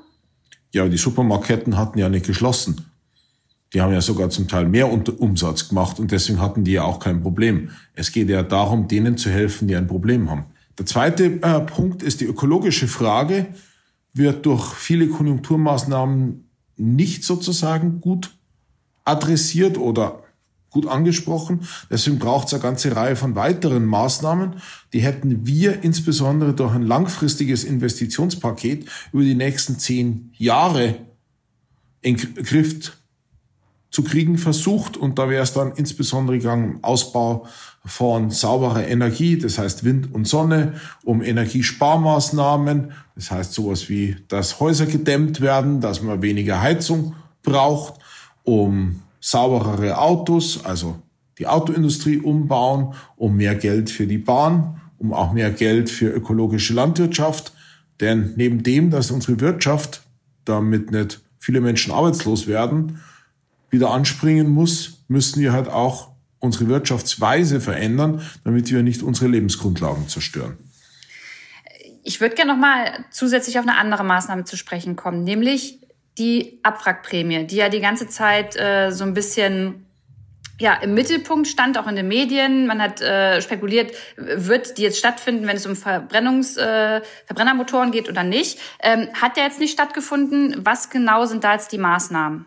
Ja, 0.72 0.88
die 0.88 0.98
Supermarktketten 0.98 1.78
hatten 1.78 2.00
ja 2.00 2.10
nicht 2.10 2.26
geschlossen. 2.26 2.91
Die 3.74 3.82
haben 3.82 3.94
ja 3.94 4.02
sogar 4.02 4.30
zum 4.30 4.48
Teil 4.48 4.66
mehr 4.66 4.92
Umsatz 4.92 5.70
gemacht 5.70 6.00
und 6.00 6.12
deswegen 6.12 6.42
hatten 6.42 6.64
die 6.64 6.74
ja 6.74 6.84
auch 6.84 7.00
kein 7.00 7.22
Problem. 7.22 7.70
Es 7.94 8.12
geht 8.12 8.30
ja 8.30 8.44
darum, 8.44 8.88
denen 8.88 9.18
zu 9.18 9.30
helfen, 9.30 9.68
die 9.68 9.76
ein 9.76 9.88
Problem 9.88 10.30
haben. 10.30 10.46
Der 10.78 10.86
zweite 10.86 11.42
äh, 11.42 11.60
Punkt 11.62 12.04
ist 12.04 12.22
die 12.22 12.26
ökologische 12.26 12.88
Frage, 12.88 13.48
wird 14.14 14.46
durch 14.46 14.74
viele 14.74 15.08
Konjunkturmaßnahmen 15.08 16.50
nicht 16.78 17.24
sozusagen 17.24 18.02
gut 18.02 18.32
adressiert 19.06 19.78
oder 19.78 20.24
gut 20.70 20.88
angesprochen. 20.88 21.62
Deswegen 21.90 22.18
braucht 22.18 22.48
es 22.48 22.54
eine 22.54 22.64
ganze 22.64 22.96
Reihe 22.96 23.16
von 23.16 23.36
weiteren 23.36 23.86
Maßnahmen. 23.86 24.56
Die 24.94 25.02
hätten 25.02 25.46
wir 25.46 25.84
insbesondere 25.84 26.54
durch 26.54 26.74
ein 26.74 26.84
langfristiges 26.84 27.64
Investitionspaket 27.64 28.86
über 29.12 29.24
die 29.24 29.36
nächsten 29.36 29.78
zehn 29.80 30.32
Jahre 30.38 30.96
in 32.02 32.16
Griff 32.16 32.94
zu 33.92 34.04
kriegen 34.04 34.38
versucht. 34.38 34.98
Und 34.98 35.20
da 35.20 35.30
wäre 35.30 35.44
es 35.44 35.54
dann 35.54 35.74
insbesondere 35.76 36.38
gegangen 36.38 36.80
Ausbau 36.82 37.46
von 37.86 38.30
sauberer 38.30 38.88
Energie, 38.88 39.38
das 39.38 39.58
heißt 39.58 39.84
Wind 39.84 40.14
und 40.14 40.28
Sonne, 40.28 40.74
um 41.04 41.22
Energiesparmaßnahmen, 41.22 42.94
das 43.16 43.32
heißt 43.32 43.54
sowas 43.54 43.90
wie, 43.90 44.18
dass 44.28 44.60
Häuser 44.60 44.86
gedämmt 44.86 45.42
werden, 45.42 45.82
dass 45.82 46.02
man 46.02 46.22
weniger 46.22 46.62
Heizung 46.62 47.16
braucht, 47.44 47.96
um 48.44 49.02
sauberere 49.20 49.98
Autos, 49.98 50.64
also 50.64 51.00
die 51.38 51.48
Autoindustrie 51.48 52.18
umbauen, 52.18 52.94
um 53.16 53.36
mehr 53.36 53.56
Geld 53.56 53.90
für 53.90 54.06
die 54.06 54.20
Bahn, 54.20 54.80
um 55.00 55.12
auch 55.14 55.34
mehr 55.34 55.52
Geld 55.52 55.90
für 55.90 56.08
ökologische 56.08 56.74
Landwirtschaft. 56.74 57.54
Denn 58.00 58.34
neben 58.36 58.62
dem, 58.62 58.92
dass 58.92 59.12
unsere 59.12 59.40
Wirtschaft 59.40 60.04
damit 60.46 60.92
nicht 60.92 61.22
viele 61.40 61.62
Menschen 61.62 61.94
arbeitslos 61.94 62.46
werden, 62.46 63.00
wieder 63.72 63.90
anspringen 63.92 64.50
muss, 64.50 65.04
müssen 65.08 65.42
wir 65.42 65.54
halt 65.54 65.68
auch 65.68 66.12
unsere 66.40 66.68
Wirtschaftsweise 66.68 67.62
verändern, 67.62 68.22
damit 68.44 68.70
wir 68.72 68.84
nicht 68.84 69.02
unsere 69.02 69.28
Lebensgrundlagen 69.28 70.08
zerstören. 70.08 70.58
Ich 72.04 72.20
würde 72.20 72.36
gerne 72.36 72.54
noch 72.54 72.60
mal 72.60 73.06
zusätzlich 73.12 73.60
auf 73.60 73.68
eine 73.68 73.78
andere 73.78 74.04
Maßnahme 74.04 74.44
zu 74.44 74.58
sprechen 74.58 74.96
kommen, 74.96 75.24
nämlich 75.24 75.80
die 76.18 76.60
Abwrackprämie, 76.64 77.46
die 77.46 77.56
ja 77.56 77.70
die 77.70 77.80
ganze 77.80 78.08
Zeit 78.08 78.56
äh, 78.56 78.92
so 78.92 79.04
ein 79.04 79.14
bisschen 79.14 79.86
ja, 80.60 80.76
im 80.76 80.94
Mittelpunkt 80.94 81.48
stand, 81.48 81.78
auch 81.78 81.88
in 81.88 81.96
den 81.96 82.08
Medien. 82.08 82.68
Man 82.68 82.82
hat 82.82 83.02
äh, 83.02 83.42
spekuliert, 83.42 83.94
wird 84.16 84.78
die 84.78 84.84
jetzt 84.84 85.00
stattfinden, 85.00 85.48
wenn 85.48 85.58
es 85.58 85.66
um 85.66 85.76
Verbrennungs, 85.76 86.56
äh, 86.58 87.02
Verbrennermotoren 87.26 87.92
geht 87.92 88.08
oder 88.08 88.24
nicht. 88.24 88.60
Ähm, 88.82 89.10
hat 89.20 89.38
der 89.38 89.46
jetzt 89.46 89.60
nicht 89.60 89.72
stattgefunden? 89.72 90.56
Was 90.64 90.90
genau 90.90 91.26
sind 91.26 91.44
da 91.44 91.54
jetzt 91.54 91.72
die 91.72 91.80
Maßnahmen? 91.80 92.46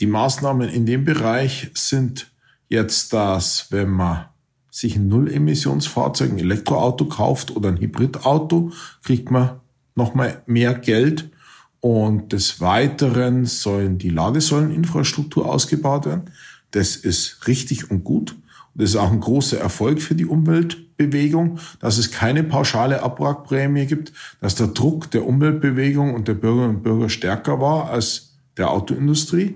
Die 0.00 0.06
Maßnahmen 0.06 0.68
in 0.68 0.86
dem 0.86 1.04
Bereich 1.04 1.70
sind 1.74 2.30
jetzt, 2.68 3.12
dass 3.12 3.70
wenn 3.70 3.90
man 3.90 4.26
sich 4.70 4.96
ein 4.96 5.06
Null-Emissionsfahrzeug, 5.06 6.32
ein 6.32 6.38
Elektroauto 6.38 7.04
kauft 7.04 7.54
oder 7.54 7.68
ein 7.68 7.78
Hybridauto, 7.78 8.72
kriegt 9.04 9.30
man 9.30 9.60
nochmal 9.94 10.42
mehr 10.46 10.74
Geld. 10.74 11.30
Und 11.78 12.32
des 12.32 12.60
Weiteren 12.60 13.44
sollen 13.44 13.98
die 13.98 14.08
Ladesäuleninfrastruktur 14.08 15.48
ausgebaut 15.48 16.06
werden. 16.06 16.30
Das 16.72 16.96
ist 16.96 17.46
richtig 17.46 17.90
und 17.90 18.02
gut. 18.02 18.34
Das 18.74 18.90
ist 18.90 18.96
auch 18.96 19.12
ein 19.12 19.20
großer 19.20 19.58
Erfolg 19.58 20.02
für 20.02 20.16
die 20.16 20.26
Umweltbewegung, 20.26 21.60
dass 21.78 21.98
es 21.98 22.10
keine 22.10 22.42
pauschale 22.42 23.02
Abwrackprämie 23.02 23.86
gibt, 23.86 24.12
dass 24.40 24.56
der 24.56 24.68
Druck 24.68 25.10
der 25.12 25.24
Umweltbewegung 25.26 26.14
und 26.14 26.26
der 26.26 26.34
Bürgerinnen 26.34 26.76
und 26.76 26.82
Bürger 26.82 27.08
stärker 27.08 27.60
war 27.60 27.90
als 27.90 28.34
der 28.56 28.70
Autoindustrie. 28.70 29.54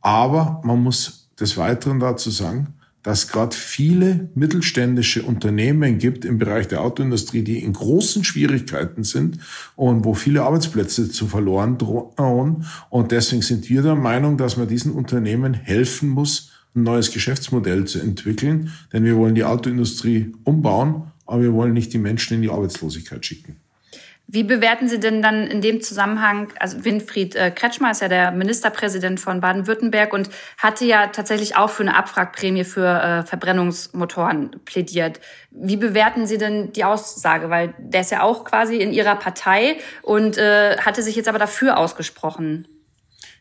Aber 0.00 0.60
man 0.64 0.82
muss 0.82 1.30
des 1.38 1.56
Weiteren 1.56 2.00
dazu 2.00 2.30
sagen, 2.30 2.74
dass 3.02 3.28
gerade 3.28 3.56
viele 3.56 4.28
mittelständische 4.34 5.22
Unternehmen 5.22 5.98
gibt 5.98 6.24
im 6.24 6.38
Bereich 6.38 6.68
der 6.68 6.82
Autoindustrie, 6.82 7.42
die 7.42 7.62
in 7.62 7.72
großen 7.72 8.24
Schwierigkeiten 8.24 9.04
sind 9.04 9.38
und 9.76 10.04
wo 10.04 10.14
viele 10.14 10.42
Arbeitsplätze 10.42 11.10
zu 11.10 11.26
verloren 11.26 11.78
drohen. 11.78 12.66
Und 12.90 13.12
deswegen 13.12 13.42
sind 13.42 13.68
wir 13.70 13.82
der 13.82 13.94
Meinung, 13.94 14.36
dass 14.36 14.56
man 14.56 14.68
diesen 14.68 14.92
Unternehmen 14.92 15.54
helfen 15.54 16.08
muss, 16.08 16.50
ein 16.74 16.82
neues 16.82 17.12
Geschäftsmodell 17.12 17.86
zu 17.86 18.00
entwickeln. 18.00 18.72
Denn 18.92 19.04
wir 19.04 19.16
wollen 19.16 19.34
die 19.34 19.44
Autoindustrie 19.44 20.32
umbauen, 20.44 21.04
aber 21.24 21.42
wir 21.42 21.52
wollen 21.54 21.72
nicht 21.72 21.92
die 21.92 21.98
Menschen 21.98 22.34
in 22.34 22.42
die 22.42 22.50
Arbeitslosigkeit 22.50 23.24
schicken. 23.24 23.56
Wie 24.30 24.42
bewerten 24.42 24.90
Sie 24.90 25.00
denn 25.00 25.22
dann 25.22 25.46
in 25.46 25.62
dem 25.62 25.80
Zusammenhang, 25.80 26.52
also 26.60 26.84
Winfried 26.84 27.34
äh, 27.34 27.50
Kretschmer 27.50 27.92
ist 27.92 28.02
ja 28.02 28.08
der 28.08 28.30
Ministerpräsident 28.30 29.18
von 29.20 29.40
Baden-Württemberg 29.40 30.12
und 30.12 30.28
hatte 30.58 30.84
ja 30.84 31.06
tatsächlich 31.06 31.56
auch 31.56 31.70
für 31.70 31.82
eine 31.82 31.96
Abwrackprämie 31.96 32.64
für 32.64 32.86
äh, 32.86 33.22
Verbrennungsmotoren 33.22 34.50
plädiert. 34.66 35.18
Wie 35.50 35.78
bewerten 35.78 36.26
Sie 36.26 36.36
denn 36.36 36.72
die 36.74 36.84
Aussage? 36.84 37.48
Weil 37.48 37.72
der 37.78 38.02
ist 38.02 38.10
ja 38.10 38.22
auch 38.22 38.44
quasi 38.44 38.76
in 38.76 38.92
Ihrer 38.92 39.16
Partei 39.16 39.78
und 40.02 40.36
äh, 40.36 40.76
hatte 40.76 41.02
sich 41.02 41.16
jetzt 41.16 41.28
aber 41.28 41.38
dafür 41.38 41.78
ausgesprochen. 41.78 42.68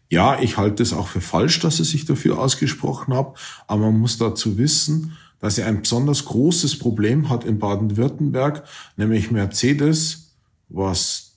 Ja, 0.07 0.39
ich 0.39 0.55
halte 0.55 0.83
es 0.83 0.93
auch 0.93 1.09
für 1.09 1.19
falsch, 1.19 1.59
dass 1.59 1.79
er 1.79 1.85
sich 1.85 2.05
dafür 2.05 2.39
ausgesprochen 2.39 3.13
hat, 3.13 3.33
aber 3.67 3.87
man 3.87 3.99
muss 3.99 4.17
dazu 4.17 4.57
wissen, 4.57 5.17
dass 5.41 5.57
er 5.57 5.67
ein 5.67 5.81
besonders 5.81 6.23
großes 6.23 6.79
Problem 6.79 7.29
hat 7.29 7.43
in 7.43 7.59
Baden-Württemberg, 7.59 8.63
nämlich 8.95 9.31
Mercedes 9.31 10.26
was 10.69 11.27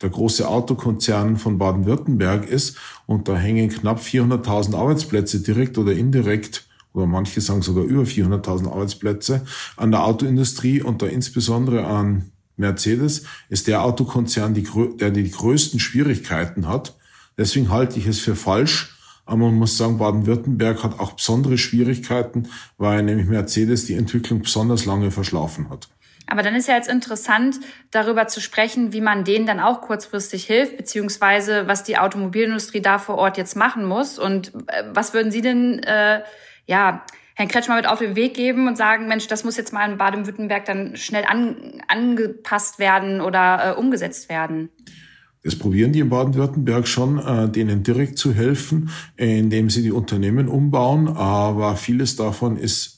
der 0.00 0.10
große 0.10 0.48
Autokonzern 0.48 1.36
von 1.36 1.58
Baden-Württemberg 1.58 2.48
ist. 2.48 2.76
Und 3.06 3.28
da 3.28 3.36
hängen 3.36 3.68
knapp 3.68 4.00
400.000 4.00 4.74
Arbeitsplätze 4.74 5.40
direkt 5.40 5.78
oder 5.78 5.92
indirekt 5.92 6.66
oder 6.92 7.06
manche 7.06 7.40
sagen 7.40 7.62
sogar 7.62 7.84
über 7.84 8.02
400.000 8.02 8.70
Arbeitsplätze 8.70 9.44
an 9.76 9.90
der 9.90 10.04
Autoindustrie 10.04 10.82
und 10.82 11.00
da 11.00 11.06
insbesondere 11.06 11.86
an 11.86 12.32
Mercedes 12.56 13.24
ist 13.48 13.66
der 13.66 13.82
Autokonzern, 13.82 14.52
die, 14.52 14.68
der 14.98 15.10
die 15.10 15.30
größten 15.30 15.80
Schwierigkeiten 15.80 16.68
hat. 16.68 16.94
Deswegen 17.38 17.70
halte 17.70 17.98
ich 17.98 18.06
es 18.06 18.20
für 18.20 18.36
falsch. 18.36 18.96
Aber 19.24 19.38
man 19.38 19.54
muss 19.54 19.78
sagen, 19.78 19.98
Baden-Württemberg 19.98 20.82
hat 20.82 20.98
auch 20.98 21.12
besondere 21.12 21.56
Schwierigkeiten, 21.56 22.48
weil 22.76 23.02
nämlich 23.02 23.28
Mercedes 23.28 23.86
die 23.86 23.94
Entwicklung 23.94 24.42
besonders 24.42 24.84
lange 24.84 25.10
verschlafen 25.10 25.70
hat. 25.70 25.88
Aber 26.32 26.42
dann 26.42 26.54
ist 26.54 26.66
ja 26.66 26.76
jetzt 26.76 26.88
interessant, 26.88 27.60
darüber 27.90 28.26
zu 28.26 28.40
sprechen, 28.40 28.94
wie 28.94 29.02
man 29.02 29.22
denen 29.22 29.44
dann 29.44 29.60
auch 29.60 29.82
kurzfristig 29.82 30.44
hilft, 30.46 30.78
beziehungsweise 30.78 31.68
was 31.68 31.84
die 31.84 31.98
Automobilindustrie 31.98 32.80
da 32.80 32.98
vor 32.98 33.16
Ort 33.16 33.36
jetzt 33.36 33.54
machen 33.54 33.84
muss. 33.84 34.18
Und 34.18 34.50
äh, 34.68 34.84
was 34.94 35.12
würden 35.12 35.30
Sie 35.30 35.42
denn, 35.42 35.80
äh, 35.80 36.22
ja, 36.64 37.04
Herrn 37.34 37.48
Kretschmer 37.48 37.76
mit 37.76 37.86
auf 37.86 37.98
den 37.98 38.16
Weg 38.16 38.32
geben 38.32 38.66
und 38.66 38.78
sagen, 38.78 39.08
Mensch, 39.08 39.26
das 39.26 39.44
muss 39.44 39.58
jetzt 39.58 39.74
mal 39.74 39.90
in 39.90 39.98
Baden-Württemberg 39.98 40.64
dann 40.64 40.96
schnell 40.96 41.26
an, 41.26 41.82
angepasst 41.86 42.78
werden 42.78 43.20
oder 43.20 43.72
äh, 43.76 43.78
umgesetzt 43.78 44.30
werden? 44.30 44.70
Das 45.44 45.56
probieren 45.56 45.92
die 45.92 46.00
in 46.00 46.08
Baden-Württemberg 46.08 46.88
schon, 46.88 47.18
äh, 47.18 47.50
denen 47.50 47.82
direkt 47.82 48.16
zu 48.16 48.32
helfen, 48.32 48.88
indem 49.16 49.68
sie 49.68 49.82
die 49.82 49.92
Unternehmen 49.92 50.48
umbauen. 50.48 51.08
Aber 51.08 51.76
vieles 51.76 52.16
davon 52.16 52.56
ist 52.56 52.91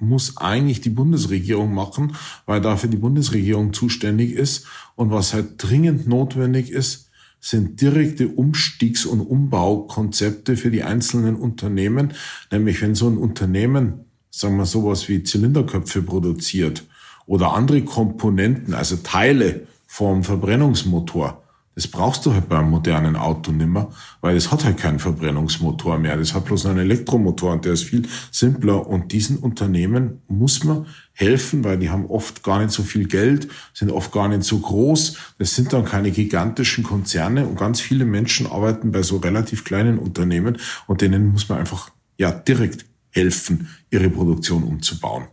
muss 0.00 0.36
eigentlich 0.36 0.80
die 0.80 0.90
Bundesregierung 0.90 1.74
machen, 1.74 2.16
weil 2.46 2.60
dafür 2.60 2.88
die 2.88 2.96
Bundesregierung 2.96 3.72
zuständig 3.72 4.32
ist. 4.32 4.66
Und 4.94 5.10
was 5.10 5.34
halt 5.34 5.54
dringend 5.56 6.06
notwendig 6.06 6.70
ist, 6.70 7.10
sind 7.40 7.80
direkte 7.80 8.28
Umstiegs- 8.28 9.06
und 9.06 9.20
Umbaukonzepte 9.20 10.56
für 10.56 10.70
die 10.70 10.82
einzelnen 10.82 11.36
Unternehmen. 11.36 12.12
Nämlich 12.50 12.82
wenn 12.82 12.94
so 12.94 13.08
ein 13.08 13.16
Unternehmen, 13.16 14.04
sagen 14.30 14.56
wir 14.56 14.66
sowas 14.66 15.08
wie 15.08 15.22
Zylinderköpfe 15.22 16.02
produziert 16.02 16.84
oder 17.26 17.54
andere 17.54 17.82
Komponenten, 17.82 18.74
also 18.74 18.96
Teile 18.96 19.66
vom 19.86 20.24
Verbrennungsmotor, 20.24 21.42
das 21.78 21.86
brauchst 21.86 22.26
du 22.26 22.34
halt 22.34 22.48
beim 22.48 22.70
modernen 22.70 23.14
Auto 23.14 23.52
nimmer, 23.52 23.92
weil 24.20 24.36
es 24.36 24.50
hat 24.50 24.64
halt 24.64 24.78
keinen 24.78 24.98
Verbrennungsmotor 24.98 25.96
mehr. 26.00 26.16
Das 26.16 26.34
hat 26.34 26.46
bloß 26.46 26.66
einen 26.66 26.80
Elektromotor 26.80 27.52
und 27.52 27.64
der 27.64 27.74
ist 27.74 27.84
viel 27.84 28.08
simpler. 28.32 28.88
Und 28.88 29.12
diesen 29.12 29.36
Unternehmen 29.36 30.22
muss 30.26 30.64
man 30.64 30.86
helfen, 31.12 31.62
weil 31.62 31.78
die 31.78 31.88
haben 31.88 32.06
oft 32.06 32.42
gar 32.42 32.58
nicht 32.58 32.72
so 32.72 32.82
viel 32.82 33.06
Geld, 33.06 33.46
sind 33.74 33.92
oft 33.92 34.10
gar 34.10 34.26
nicht 34.26 34.42
so 34.42 34.58
groß. 34.58 35.18
Das 35.38 35.54
sind 35.54 35.72
dann 35.72 35.84
keine 35.84 36.10
gigantischen 36.10 36.82
Konzerne 36.82 37.46
und 37.46 37.56
ganz 37.56 37.80
viele 37.80 38.04
Menschen 38.04 38.48
arbeiten 38.48 38.90
bei 38.90 39.04
so 39.04 39.18
relativ 39.18 39.62
kleinen 39.64 40.00
Unternehmen 40.00 40.58
und 40.88 41.00
denen 41.00 41.30
muss 41.30 41.48
man 41.48 41.58
einfach 41.58 41.90
ja 42.16 42.32
direkt 42.32 42.86
helfen, 43.10 43.68
ihre 43.90 44.10
Produktion 44.10 44.64
umzubauen. 44.64 45.28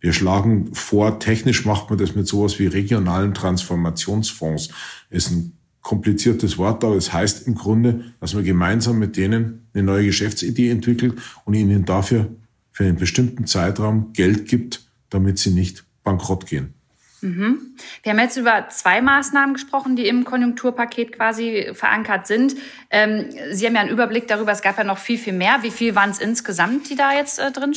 Wir 0.00 0.14
schlagen 0.14 0.74
vor, 0.74 1.18
technisch 1.18 1.66
macht 1.66 1.90
man 1.90 1.98
das 1.98 2.14
mit 2.14 2.26
sowas 2.26 2.58
wie 2.58 2.68
regionalen 2.68 3.34
Transformationsfonds. 3.34 4.70
Ist 5.10 5.30
ein 5.30 5.59
kompliziertes 5.82 6.58
Wort, 6.58 6.84
aber 6.84 6.96
es 6.96 7.12
heißt 7.12 7.46
im 7.46 7.54
Grunde, 7.54 8.12
dass 8.20 8.34
man 8.34 8.44
gemeinsam 8.44 8.98
mit 8.98 9.16
denen 9.16 9.66
eine 9.72 9.82
neue 9.82 10.04
Geschäftsidee 10.06 10.70
entwickelt 10.70 11.14
und 11.44 11.54
ihnen 11.54 11.84
dafür 11.84 12.28
für 12.70 12.84
einen 12.84 12.96
bestimmten 12.96 13.46
Zeitraum 13.46 14.12
Geld 14.12 14.46
gibt, 14.46 14.82
damit 15.08 15.38
sie 15.38 15.50
nicht 15.50 15.84
bankrott 16.04 16.46
gehen. 16.46 16.74
Mhm. 17.22 17.74
Wir 18.02 18.12
haben 18.12 18.18
jetzt 18.18 18.36
über 18.36 18.68
zwei 18.70 19.02
Maßnahmen 19.02 19.54
gesprochen, 19.54 19.96
die 19.96 20.06
im 20.06 20.24
Konjunkturpaket 20.24 21.12
quasi 21.12 21.70
verankert 21.74 22.26
sind. 22.26 22.54
Ähm, 22.90 23.26
sie 23.50 23.66
haben 23.66 23.74
ja 23.74 23.82
einen 23.82 23.90
Überblick 23.90 24.26
darüber, 24.28 24.52
es 24.52 24.62
gab 24.62 24.78
ja 24.78 24.84
noch 24.84 24.98
viel, 24.98 25.18
viel 25.18 25.34
mehr. 25.34 25.58
Wie 25.62 25.70
viel 25.70 25.94
waren 25.94 26.10
es 26.10 26.18
insgesamt, 26.18 26.88
die 26.88 26.96
da 26.96 27.12
jetzt 27.14 27.38
äh, 27.38 27.50
drin 27.52 27.74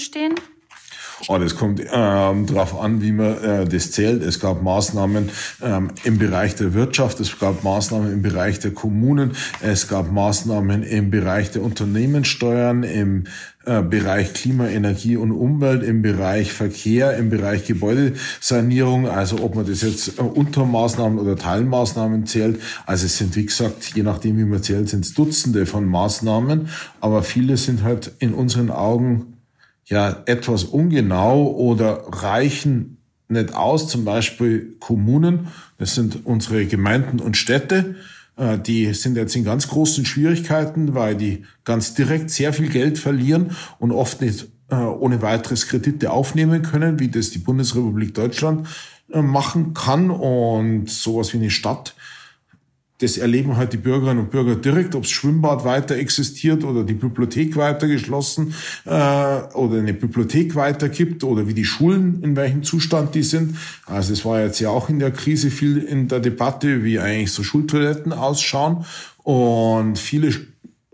Oh, 1.27 1.37
das 1.37 1.55
kommt 1.55 1.79
ähm, 1.79 2.45
darauf 2.47 2.79
an, 2.79 3.01
wie 3.01 3.11
man 3.11 3.37
äh, 3.43 3.65
das 3.65 3.91
zählt. 3.91 4.23
Es 4.23 4.39
gab 4.39 4.61
Maßnahmen 4.61 5.29
ähm, 5.61 5.91
im 6.03 6.17
Bereich 6.17 6.55
der 6.55 6.73
Wirtschaft, 6.73 7.19
es 7.19 7.39
gab 7.39 7.63
Maßnahmen 7.63 8.11
im 8.11 8.21
Bereich 8.21 8.59
der 8.59 8.71
Kommunen, 8.71 9.31
es 9.61 9.87
gab 9.87 10.11
Maßnahmen 10.11 10.83
im 10.83 11.11
Bereich 11.11 11.51
der 11.51 11.63
Unternehmenssteuern, 11.63 12.83
im 12.83 13.25
äh, 13.65 13.81
Bereich 13.81 14.33
Klima, 14.33 14.67
Energie 14.67 15.15
und 15.15 15.31
Umwelt, 15.31 15.83
im 15.83 16.01
Bereich 16.01 16.51
Verkehr, 16.51 17.15
im 17.15 17.29
Bereich 17.29 17.65
Gebäudesanierung, 17.65 19.07
also 19.07 19.39
ob 19.41 19.55
man 19.55 19.65
das 19.65 19.81
jetzt 19.81 20.19
äh, 20.19 20.21
Untermaßnahmen 20.21 21.17
oder 21.17 21.37
Teilmaßnahmen 21.37 22.25
zählt. 22.25 22.59
Also 22.85 23.05
es 23.05 23.17
sind, 23.17 23.35
wie 23.37 23.45
gesagt, 23.45 23.95
je 23.95 24.03
nachdem, 24.03 24.37
wie 24.37 24.43
man 24.43 24.61
zählt, 24.61 24.89
sind 24.89 25.05
es 25.05 25.13
Dutzende 25.13 25.65
von 25.65 25.85
Maßnahmen, 25.85 26.67
aber 26.99 27.23
viele 27.23 27.55
sind 27.55 27.83
halt 27.83 28.11
in 28.19 28.33
unseren 28.33 28.69
Augen 28.69 29.32
ja 29.93 30.23
etwas 30.25 30.65
ungenau 30.65 31.51
oder 31.51 32.03
reichen 32.09 32.97
nicht 33.29 33.53
aus. 33.55 33.87
Zum 33.87 34.03
Beispiel 34.05 34.75
Kommunen, 34.79 35.47
das 35.77 35.95
sind 35.95 36.25
unsere 36.25 36.65
Gemeinden 36.65 37.19
und 37.19 37.37
Städte, 37.37 37.95
äh, 38.35 38.57
die 38.57 38.93
sind 38.93 39.15
jetzt 39.15 39.35
in 39.35 39.43
ganz 39.43 39.67
großen 39.67 40.05
Schwierigkeiten, 40.05 40.93
weil 40.93 41.15
die 41.15 41.45
ganz 41.63 41.93
direkt 41.93 42.29
sehr 42.29 42.53
viel 42.53 42.69
Geld 42.69 42.97
verlieren 42.97 43.51
und 43.79 43.91
oft 43.91 44.21
nicht 44.21 44.47
äh, 44.69 44.75
ohne 44.75 45.21
weiteres 45.21 45.67
Kredite 45.67 46.11
aufnehmen 46.11 46.63
können, 46.63 46.99
wie 46.99 47.09
das 47.09 47.29
die 47.29 47.39
Bundesrepublik 47.39 48.13
Deutschland 48.13 48.67
äh, 49.11 49.21
machen 49.21 49.73
kann. 49.73 50.09
Und 50.09 50.89
sowas 50.89 51.33
wie 51.33 51.37
eine 51.37 51.51
Stadt 51.51 51.95
das 53.03 53.17
erleben 53.17 53.57
halt 53.57 53.73
die 53.73 53.77
Bürgerinnen 53.77 54.19
und 54.19 54.31
Bürger 54.31 54.55
direkt, 54.55 54.95
ob 54.95 55.03
das 55.03 55.11
Schwimmbad 55.11 55.65
weiter 55.65 55.95
existiert 55.95 56.63
oder 56.63 56.83
die 56.83 56.93
Bibliothek 56.93 57.55
weiter 57.57 57.87
geschlossen 57.87 58.53
äh, 58.85 58.89
oder 58.89 59.79
eine 59.79 59.93
Bibliothek 59.93 60.55
weiter 60.55 60.89
gibt 60.89 61.23
oder 61.23 61.47
wie 61.47 61.53
die 61.53 61.65
Schulen, 61.65 62.23
in 62.23 62.35
welchem 62.35 62.63
Zustand 62.63 63.13
die 63.13 63.23
sind. 63.23 63.57
Also 63.85 64.13
es 64.13 64.23
war 64.23 64.41
jetzt 64.41 64.59
ja 64.59 64.69
auch 64.69 64.89
in 64.89 64.99
der 64.99 65.11
Krise 65.11 65.51
viel 65.51 65.77
in 65.79 66.07
der 66.07 66.21
Debatte, 66.21 66.83
wie 66.83 66.99
eigentlich 66.99 67.31
so 67.31 67.43
Schultoiletten 67.43 68.13
ausschauen. 68.13 68.85
Und 69.23 69.99
viele 69.99 70.33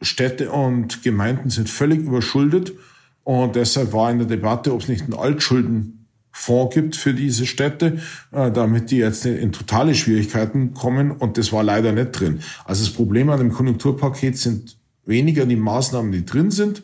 Städte 0.02 0.52
und 0.52 1.04
Gemeinden 1.04 1.50
sind 1.50 1.70
völlig 1.70 2.00
überschuldet. 2.00 2.74
Und 3.24 3.56
deshalb 3.56 3.94
war 3.94 4.10
in 4.10 4.18
der 4.18 4.28
Debatte, 4.28 4.74
ob 4.74 4.82
es 4.82 4.88
nicht 4.88 5.08
ein 5.08 5.14
Altschulden 5.14 5.99
Fonds 6.32 6.74
gibt 6.74 6.96
für 6.96 7.14
diese 7.14 7.46
Städte, 7.46 8.00
äh, 8.32 8.52
damit 8.52 8.92
die 8.92 8.98
jetzt 8.98 9.26
in 9.26 9.52
totale 9.52 9.96
Schwierigkeiten 9.96 10.74
kommen. 10.74 11.12
Und 11.12 11.38
das 11.38 11.52
war 11.52 11.64
leider 11.64 11.92
nicht 11.92 12.12
drin. 12.12 12.40
Also 12.66 12.84
das 12.84 12.94
Problem 12.94 13.30
an 13.30 13.40
dem 13.40 13.52
Konjunkturpaket 13.52 14.38
sind 14.38 14.78
weniger 15.06 15.46
die 15.46 15.56
Maßnahmen, 15.56 16.12
die 16.12 16.26
drin 16.26 16.52
sind, 16.52 16.84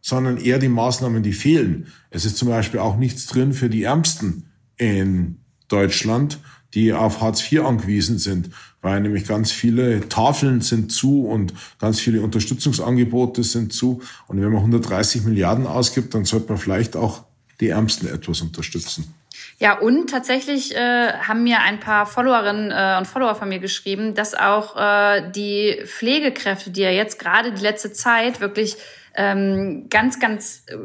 sondern 0.00 0.38
eher 0.38 0.58
die 0.58 0.68
Maßnahmen, 0.68 1.22
die 1.22 1.32
fehlen. 1.32 1.86
Es 2.10 2.24
ist 2.24 2.36
zum 2.36 2.48
Beispiel 2.48 2.80
auch 2.80 2.96
nichts 2.96 3.26
drin 3.26 3.52
für 3.52 3.68
die 3.68 3.84
Ärmsten 3.84 4.50
in 4.76 5.38
Deutschland, 5.68 6.40
die 6.74 6.92
auf 6.92 7.20
Hartz 7.20 7.50
IV 7.50 7.62
angewiesen 7.62 8.18
sind, 8.18 8.50
weil 8.80 9.00
nämlich 9.00 9.26
ganz 9.26 9.50
viele 9.52 10.08
Tafeln 10.08 10.60
sind 10.60 10.92
zu 10.92 11.26
und 11.26 11.52
ganz 11.78 12.00
viele 12.00 12.22
Unterstützungsangebote 12.22 13.42
sind 13.44 13.72
zu. 13.72 14.00
Und 14.26 14.40
wenn 14.40 14.50
man 14.50 14.60
130 14.60 15.24
Milliarden 15.24 15.66
ausgibt, 15.66 16.14
dann 16.14 16.24
sollte 16.24 16.48
man 16.48 16.58
vielleicht 16.58 16.96
auch 16.96 17.24
die 17.60 17.68
Ärmsten 17.68 18.08
etwas 18.08 18.40
unterstützen. 18.40 19.14
Ja, 19.58 19.78
und 19.78 20.08
tatsächlich 20.08 20.74
äh, 20.74 21.12
haben 21.12 21.42
mir 21.42 21.60
ein 21.60 21.80
paar 21.80 22.06
Followerinnen 22.06 22.70
äh, 22.70 22.96
und 22.98 23.06
Follower 23.06 23.34
von 23.34 23.48
mir 23.48 23.58
geschrieben, 23.58 24.14
dass 24.14 24.34
auch 24.34 24.74
äh, 24.76 25.30
die 25.32 25.82
Pflegekräfte, 25.84 26.70
die 26.70 26.80
ja 26.80 26.90
jetzt 26.90 27.18
gerade 27.18 27.52
die 27.52 27.60
letzte 27.60 27.92
Zeit 27.92 28.40
wirklich 28.40 28.76
ähm, 29.14 29.88
ganz, 29.90 30.18
ganz 30.18 30.62
äh, 30.66 30.76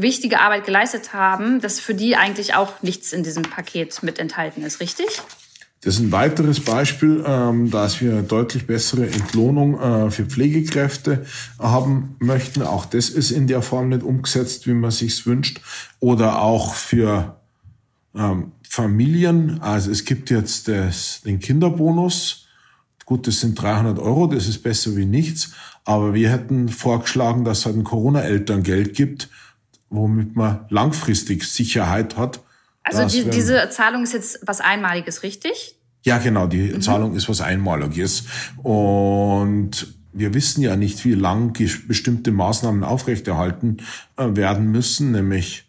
wichtige 0.00 0.40
Arbeit 0.40 0.64
geleistet 0.64 1.12
haben, 1.12 1.60
dass 1.60 1.78
für 1.78 1.94
die 1.94 2.16
eigentlich 2.16 2.54
auch 2.54 2.80
nichts 2.80 3.12
in 3.12 3.22
diesem 3.22 3.42
Paket 3.42 4.02
mit 4.02 4.18
enthalten 4.18 4.62
ist, 4.62 4.80
richtig? 4.80 5.08
Das 5.84 5.94
ist 5.94 6.00
ein 6.00 6.12
weiteres 6.12 6.60
Beispiel, 6.60 7.24
ähm, 7.26 7.70
dass 7.70 8.00
wir 8.00 8.22
deutlich 8.22 8.68
bessere 8.68 9.04
Entlohnung 9.04 9.80
äh, 9.80 10.10
für 10.12 10.26
Pflegekräfte 10.26 11.26
haben 11.58 12.14
möchten. 12.20 12.62
Auch 12.62 12.84
das 12.86 13.10
ist 13.10 13.32
in 13.32 13.48
der 13.48 13.62
Form 13.62 13.88
nicht 13.88 14.04
umgesetzt, 14.04 14.68
wie 14.68 14.74
man 14.74 14.92
sich's 14.92 15.26
wünscht. 15.26 15.60
Oder 15.98 16.40
auch 16.40 16.74
für 16.74 17.36
ähm, 18.14 18.52
Familien. 18.68 19.60
Also 19.60 19.90
es 19.90 20.04
gibt 20.04 20.30
jetzt 20.30 20.68
das, 20.68 21.20
den 21.22 21.40
Kinderbonus. 21.40 22.46
Gut, 23.04 23.26
das 23.26 23.40
sind 23.40 23.60
300 23.60 23.98
Euro, 23.98 24.28
das 24.28 24.46
ist 24.46 24.62
besser 24.62 24.94
wie 24.94 25.04
nichts. 25.04 25.52
Aber 25.84 26.14
wir 26.14 26.30
hätten 26.30 26.68
vorgeschlagen, 26.68 27.44
dass 27.44 27.58
es 27.58 27.66
halt 27.66 27.76
ein 27.76 27.82
Corona-Elterngeld 27.82 28.94
gibt, 28.94 29.30
womit 29.90 30.36
man 30.36 30.60
langfristig 30.68 31.42
Sicherheit 31.42 32.16
hat. 32.16 32.40
Also 32.84 33.06
die, 33.06 33.28
diese 33.30 33.68
Zahlung 33.70 34.02
ist 34.02 34.12
jetzt 34.12 34.40
was 34.46 34.60
Einmaliges, 34.60 35.22
richtig? 35.22 35.76
Ja, 36.04 36.18
genau, 36.18 36.46
die 36.46 36.72
mhm. 36.72 36.80
Zahlung 36.80 37.14
ist 37.14 37.28
was 37.28 37.40
Einmaliges. 37.40 38.24
Und 38.62 39.94
wir 40.12 40.34
wissen 40.34 40.62
ja 40.62 40.76
nicht, 40.76 41.04
wie 41.04 41.14
lang 41.14 41.52
bestimmte 41.86 42.32
Maßnahmen 42.32 42.84
aufrechterhalten 42.84 43.78
äh, 44.16 44.34
werden 44.36 44.70
müssen, 44.70 45.12
nämlich 45.12 45.68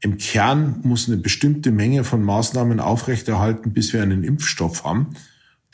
im 0.00 0.16
Kern 0.16 0.80
muss 0.84 1.08
eine 1.08 1.16
bestimmte 1.16 1.72
Menge 1.72 2.04
von 2.04 2.22
Maßnahmen 2.22 2.78
aufrechterhalten, 2.78 3.72
bis 3.72 3.92
wir 3.92 4.02
einen 4.02 4.22
Impfstoff 4.22 4.84
haben. 4.84 5.14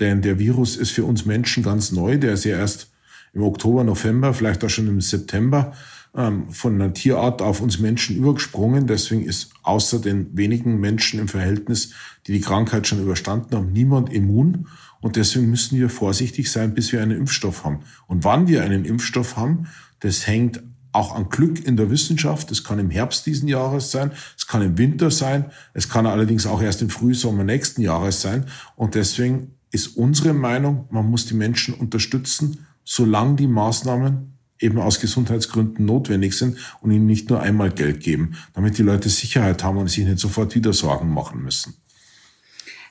Denn 0.01 0.23
der 0.23 0.39
Virus 0.39 0.77
ist 0.77 0.93
für 0.93 1.05
uns 1.05 1.27
Menschen 1.27 1.63
ganz 1.63 1.93
neu. 1.93 2.17
Der 2.17 2.33
ist 2.33 2.45
ja 2.45 2.57
erst 2.57 2.91
im 3.35 3.43
Oktober, 3.43 3.85
November, 3.85 4.33
vielleicht 4.33 4.65
auch 4.65 4.71
schon 4.71 4.89
im 4.89 5.01
September 5.01 5.75
ähm, 6.17 6.51
von 6.51 6.75
einer 6.75 6.93
Tierart 6.93 7.43
auf 7.43 7.61
uns 7.61 7.79
Menschen 7.79 8.17
übergesprungen. 8.17 8.87
Deswegen 8.87 9.25
ist 9.25 9.51
außer 9.63 10.01
den 10.01 10.37
wenigen 10.37 10.79
Menschen 10.79 11.21
im 11.21 11.29
Verhältnis, 11.29 11.91
die 12.27 12.33
die 12.33 12.41
Krankheit 12.41 12.87
schon 12.87 13.03
überstanden 13.03 13.57
haben, 13.57 13.73
niemand 13.73 14.13
immun. 14.13 14.69
Und 15.01 15.17
deswegen 15.17 15.51
müssen 15.51 15.79
wir 15.79 15.91
vorsichtig 15.91 16.51
sein, 16.51 16.75
bis 16.75 16.93
wir 16.93 17.03
einen 17.03 17.19
Impfstoff 17.19 17.65
haben. 17.65 17.81
Und 18.07 18.25
wann 18.25 18.49
wir 18.49 18.63
einen 18.63 18.85
Impfstoff 18.85 19.37
haben, 19.37 19.67
das 20.01 20.27
hängt 20.27 20.63
auch 20.93 21.15
an 21.15 21.29
Glück 21.29 21.67
in 21.67 21.77
der 21.77 21.91
Wissenschaft. 21.91 22.51
Es 22.53 22.63
kann 22.63 22.79
im 22.79 22.91
Herbst 22.91 23.27
diesen 23.27 23.49
Jahres 23.49 23.91
sein, 23.91 24.13
es 24.39 24.47
kann 24.47 24.63
im 24.63 24.79
Winter 24.79 25.11
sein, 25.11 25.47
es 25.73 25.89
kann 25.89 26.07
allerdings 26.07 26.47
auch 26.47 26.63
erst 26.63 26.83
im 26.83 26.91
Frühsommer 26.91 27.43
nächsten 27.43 27.83
Jahres 27.83 28.21
sein. 28.21 28.47
Und 28.77 28.95
deswegen 28.95 29.55
ist 29.73 29.89
unsere 29.97 30.33
Meinung, 30.33 30.87
man 30.91 31.11
muss 31.11 31.27
die 31.27 31.35
Menschen 31.35 31.75
unterstützen, 31.75 32.67
solange 32.85 33.35
die 33.35 33.49
Maßnahmen 33.49 34.34
eben 34.61 34.79
aus 34.79 35.01
Gesundheitsgründen 35.01 35.85
notwendig 35.85 36.37
sind 36.37 36.59
und 36.81 36.91
ihnen 36.91 37.07
nicht 37.07 37.31
nur 37.31 37.41
einmal 37.41 37.71
Geld 37.71 38.01
geben, 38.01 38.37
damit 38.55 38.79
die 38.79 38.83
Leute 38.83 39.09
Sicherheit 39.09 39.63
haben 39.65 39.79
und 39.79 39.89
sich 39.89 40.05
nicht 40.05 40.19
sofort 40.19 40.55
wieder 40.55 40.73
Sorgen 40.73 41.13
machen 41.13 41.43
müssen. 41.43 41.77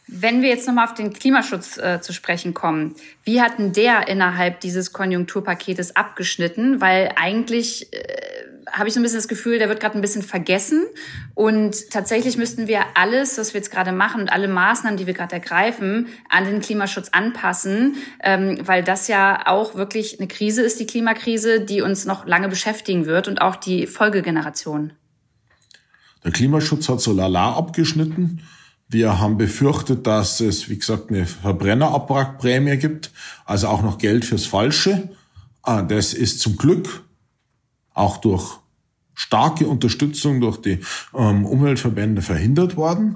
Wenn 0.07 0.41
wir 0.41 0.49
jetzt 0.49 0.67
nochmal 0.67 0.85
auf 0.85 0.93
den 0.93 1.13
Klimaschutz 1.13 1.77
äh, 1.77 2.01
zu 2.01 2.11
sprechen 2.11 2.53
kommen, 2.53 2.95
wie 3.23 3.41
hat 3.41 3.57
denn 3.57 3.71
der 3.71 4.09
innerhalb 4.09 4.59
dieses 4.59 4.91
Konjunkturpaketes 4.91 5.95
abgeschnitten? 5.95 6.81
Weil 6.81 7.13
eigentlich 7.15 7.93
äh, 7.93 8.32
habe 8.73 8.87
ich 8.87 8.95
so 8.95 8.99
ein 8.99 9.03
bisschen 9.03 9.19
das 9.19 9.27
Gefühl, 9.27 9.59
der 9.59 9.69
wird 9.69 9.79
gerade 9.79 9.97
ein 9.97 10.01
bisschen 10.01 10.23
vergessen. 10.23 10.83
Und 11.35 11.91
tatsächlich 11.91 12.37
müssten 12.37 12.67
wir 12.67 12.81
alles, 12.95 13.37
was 13.37 13.53
wir 13.53 13.59
jetzt 13.59 13.71
gerade 13.71 13.91
machen 13.91 14.21
und 14.21 14.33
alle 14.33 14.47
Maßnahmen, 14.47 14.97
die 14.97 15.05
wir 15.05 15.13
gerade 15.13 15.33
ergreifen, 15.33 16.07
an 16.27 16.45
den 16.45 16.59
Klimaschutz 16.59 17.09
anpassen, 17.09 17.95
ähm, 18.23 18.57
weil 18.65 18.83
das 18.83 19.07
ja 19.07 19.45
auch 19.45 19.75
wirklich 19.75 20.19
eine 20.19 20.27
Krise 20.27 20.63
ist, 20.63 20.79
die 20.79 20.87
Klimakrise, 20.87 21.61
die 21.61 21.81
uns 21.81 22.05
noch 22.05 22.25
lange 22.25 22.49
beschäftigen 22.49 23.05
wird 23.05 23.27
und 23.27 23.41
auch 23.41 23.55
die 23.55 23.85
Folgegeneration. 23.85 24.93
Der 26.23 26.31
Klimaschutz 26.31 26.89
hat 26.89 26.99
so 26.99 27.13
lala 27.13 27.53
abgeschnitten. 27.53 28.41
Wir 28.87 29.19
haben 29.19 29.37
befürchtet, 29.37 30.07
dass 30.07 30.39
es, 30.39 30.69
wie 30.69 30.77
gesagt, 30.77 31.09
eine 31.09 31.25
Verbrennerabwrackprämie 31.27 32.77
gibt, 32.77 33.11
also 33.45 33.67
auch 33.67 33.83
noch 33.83 33.97
Geld 33.97 34.25
fürs 34.25 34.45
Falsche. 34.45 35.09
Ah, 35.61 35.81
das 35.81 36.13
ist 36.13 36.39
zum 36.39 36.57
Glück 36.57 37.03
auch 37.93 38.17
durch 38.17 38.62
starke 39.13 39.67
Unterstützung 39.67 40.41
durch 40.41 40.57
die 40.57 40.79
ähm, 41.15 41.45
Umweltverbände 41.45 42.21
verhindert 42.21 42.75
worden. 42.77 43.15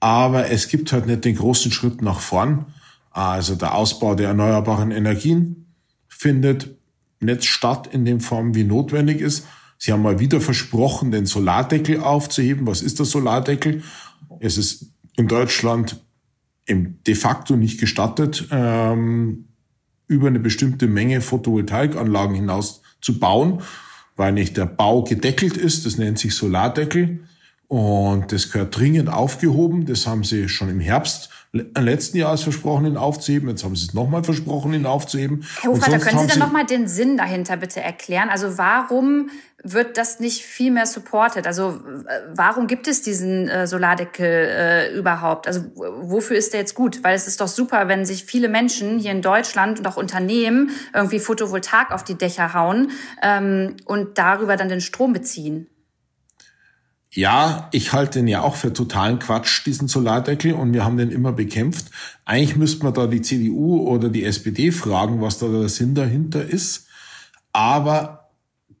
Aber 0.00 0.50
es 0.50 0.68
gibt 0.68 0.92
halt 0.92 1.06
nicht 1.06 1.24
den 1.24 1.36
großen 1.36 1.72
Schritt 1.72 2.02
nach 2.02 2.20
vorn. 2.20 2.66
Also 3.10 3.54
der 3.54 3.74
Ausbau 3.74 4.14
der 4.14 4.28
erneuerbaren 4.28 4.90
Energien 4.90 5.66
findet 6.08 6.76
nicht 7.20 7.44
statt 7.44 7.88
in 7.92 8.04
dem 8.04 8.20
Form, 8.20 8.54
wie 8.54 8.64
notwendig 8.64 9.20
ist. 9.20 9.46
Sie 9.76 9.92
haben 9.92 10.02
mal 10.02 10.20
wieder 10.20 10.40
versprochen, 10.40 11.10
den 11.10 11.26
Solardeckel 11.26 12.00
aufzuheben. 12.00 12.66
Was 12.66 12.82
ist 12.82 12.98
der 12.98 13.06
Solardeckel? 13.06 13.82
Es 14.40 14.58
ist 14.58 14.92
in 15.16 15.28
Deutschland 15.28 16.00
de 16.68 17.14
facto 17.14 17.56
nicht 17.56 17.80
gestattet, 17.80 18.48
ähm, 18.50 19.46
über 20.06 20.28
eine 20.28 20.40
bestimmte 20.40 20.86
Menge 20.86 21.20
Photovoltaikanlagen 21.20 22.34
hinaus 22.34 22.82
zu 23.00 23.18
bauen, 23.18 23.62
weil 24.18 24.32
nicht 24.32 24.58
der 24.58 24.66
Bau 24.66 25.04
gedeckelt 25.04 25.56
ist. 25.56 25.86
Das 25.86 25.96
nennt 25.96 26.18
sich 26.18 26.34
Solardeckel. 26.34 27.20
Und 27.68 28.32
das 28.32 28.50
gehört 28.50 28.76
dringend 28.76 29.10
aufgehoben. 29.10 29.84
Das 29.84 30.06
haben 30.06 30.24
sie 30.24 30.48
schon 30.48 30.70
im 30.70 30.80
Herbst 30.80 31.28
letzten 31.52 32.18
Jahres 32.18 32.42
versprochen, 32.42 32.86
ihn 32.86 32.96
aufzuheben. 32.96 33.48
Jetzt 33.48 33.64
haben 33.64 33.74
sie 33.74 33.86
es 33.86 33.94
nochmal 33.94 34.22
versprochen, 34.22 34.74
ihn 34.74 34.86
aufzuheben. 34.86 35.46
Herr 35.60 35.70
Hofreiter, 35.70 35.98
können 35.98 36.20
Sie 36.20 36.26
dann 36.26 36.38
nochmal 36.38 36.66
den 36.66 36.88
Sinn 36.88 37.16
dahinter 37.16 37.56
bitte 37.56 37.80
erklären? 37.80 38.28
Also 38.28 38.58
warum 38.58 39.30
wird 39.62 39.96
das 39.96 40.20
nicht 40.20 40.44
viel 40.44 40.70
mehr 40.70 40.86
supported? 40.86 41.46
Also 41.46 41.80
warum 42.34 42.66
gibt 42.66 42.86
es 42.86 43.02
diesen 43.02 43.48
äh, 43.48 43.66
Solardeckel 43.66 44.26
äh, 44.26 44.96
überhaupt? 44.96 45.46
Also 45.46 45.62
wofür 45.74 46.36
ist 46.36 46.52
der 46.52 46.60
jetzt 46.60 46.74
gut? 46.74 47.02
Weil 47.02 47.14
es 47.14 47.26
ist 47.26 47.40
doch 47.40 47.48
super, 47.48 47.88
wenn 47.88 48.04
sich 48.04 48.24
viele 48.24 48.48
Menschen 48.48 48.98
hier 48.98 49.12
in 49.12 49.22
Deutschland 49.22 49.78
und 49.78 49.86
auch 49.86 49.96
Unternehmen 49.96 50.70
irgendwie 50.94 51.18
Photovoltaik 51.18 51.92
auf 51.92 52.04
die 52.04 52.14
Dächer 52.14 52.52
hauen 52.52 52.90
ähm, 53.22 53.76
und 53.86 54.18
darüber 54.18 54.56
dann 54.56 54.68
den 54.68 54.82
Strom 54.82 55.12
beziehen. 55.12 55.66
Ja, 57.18 57.68
ich 57.72 57.92
halte 57.92 58.20
den 58.20 58.28
ja 58.28 58.42
auch 58.42 58.54
für 58.54 58.72
totalen 58.72 59.18
Quatsch, 59.18 59.66
diesen 59.66 59.88
Solardeckel, 59.88 60.52
und 60.52 60.72
wir 60.72 60.84
haben 60.84 60.98
den 60.98 61.10
immer 61.10 61.32
bekämpft. 61.32 61.86
Eigentlich 62.24 62.54
müsste 62.54 62.84
man 62.84 62.94
da 62.94 63.08
die 63.08 63.22
CDU 63.22 63.88
oder 63.88 64.08
die 64.08 64.22
SPD 64.22 64.70
fragen, 64.70 65.20
was 65.20 65.40
da 65.40 65.48
der 65.48 65.68
Sinn 65.68 65.96
dahinter 65.96 66.44
ist. 66.44 66.86
Aber 67.52 68.28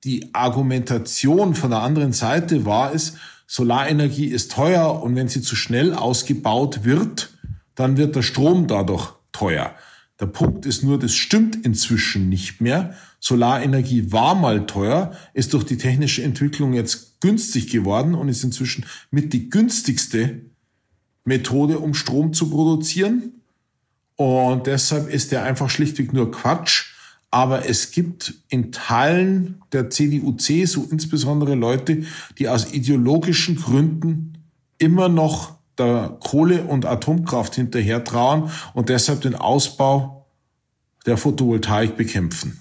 die 0.04 0.32
Argumentation 0.34 1.56
von 1.56 1.70
der 1.70 1.82
anderen 1.82 2.12
Seite 2.12 2.64
war 2.64 2.94
es, 2.94 3.14
Solarenergie 3.48 4.26
ist 4.26 4.52
teuer 4.52 5.02
und 5.02 5.16
wenn 5.16 5.26
sie 5.26 5.42
zu 5.42 5.56
schnell 5.56 5.92
ausgebaut 5.92 6.84
wird, 6.84 7.30
dann 7.74 7.96
wird 7.96 8.14
der 8.14 8.22
Strom 8.22 8.68
dadurch 8.68 9.14
teuer. 9.32 9.74
Der 10.20 10.26
Punkt 10.26 10.66
ist 10.66 10.82
nur, 10.82 10.98
das 10.98 11.14
stimmt 11.14 11.64
inzwischen 11.64 12.28
nicht 12.28 12.60
mehr. 12.60 12.94
Solarenergie 13.20 14.10
war 14.10 14.34
mal 14.34 14.66
teuer, 14.66 15.12
ist 15.32 15.52
durch 15.52 15.64
die 15.64 15.78
technische 15.78 16.22
Entwicklung 16.22 16.72
jetzt 16.72 17.20
günstig 17.20 17.70
geworden 17.70 18.14
und 18.14 18.28
ist 18.28 18.42
inzwischen 18.42 18.84
mit 19.10 19.32
die 19.32 19.48
günstigste 19.48 20.42
Methode, 21.24 21.78
um 21.78 21.94
Strom 21.94 22.32
zu 22.32 22.50
produzieren. 22.50 23.32
Und 24.16 24.66
deshalb 24.66 25.08
ist 25.08 25.30
der 25.30 25.44
einfach 25.44 25.70
schlichtweg 25.70 26.12
nur 26.12 26.30
Quatsch. 26.32 26.86
Aber 27.30 27.68
es 27.68 27.90
gibt 27.90 28.34
in 28.48 28.72
Teilen 28.72 29.60
der 29.72 29.90
CDU-CSU 29.90 30.88
insbesondere 30.90 31.54
Leute, 31.54 32.04
die 32.38 32.48
aus 32.48 32.72
ideologischen 32.72 33.56
Gründen 33.56 34.38
immer 34.78 35.08
noch 35.08 35.57
der 35.78 36.16
Kohle- 36.20 36.64
und 36.64 36.86
Atomkraft 36.86 37.54
hinterher 37.54 38.04
trauen 38.04 38.50
und 38.74 38.88
deshalb 38.88 39.20
den 39.20 39.34
Ausbau 39.34 40.26
der 41.06 41.16
Photovoltaik 41.16 41.96
bekämpfen. 41.96 42.60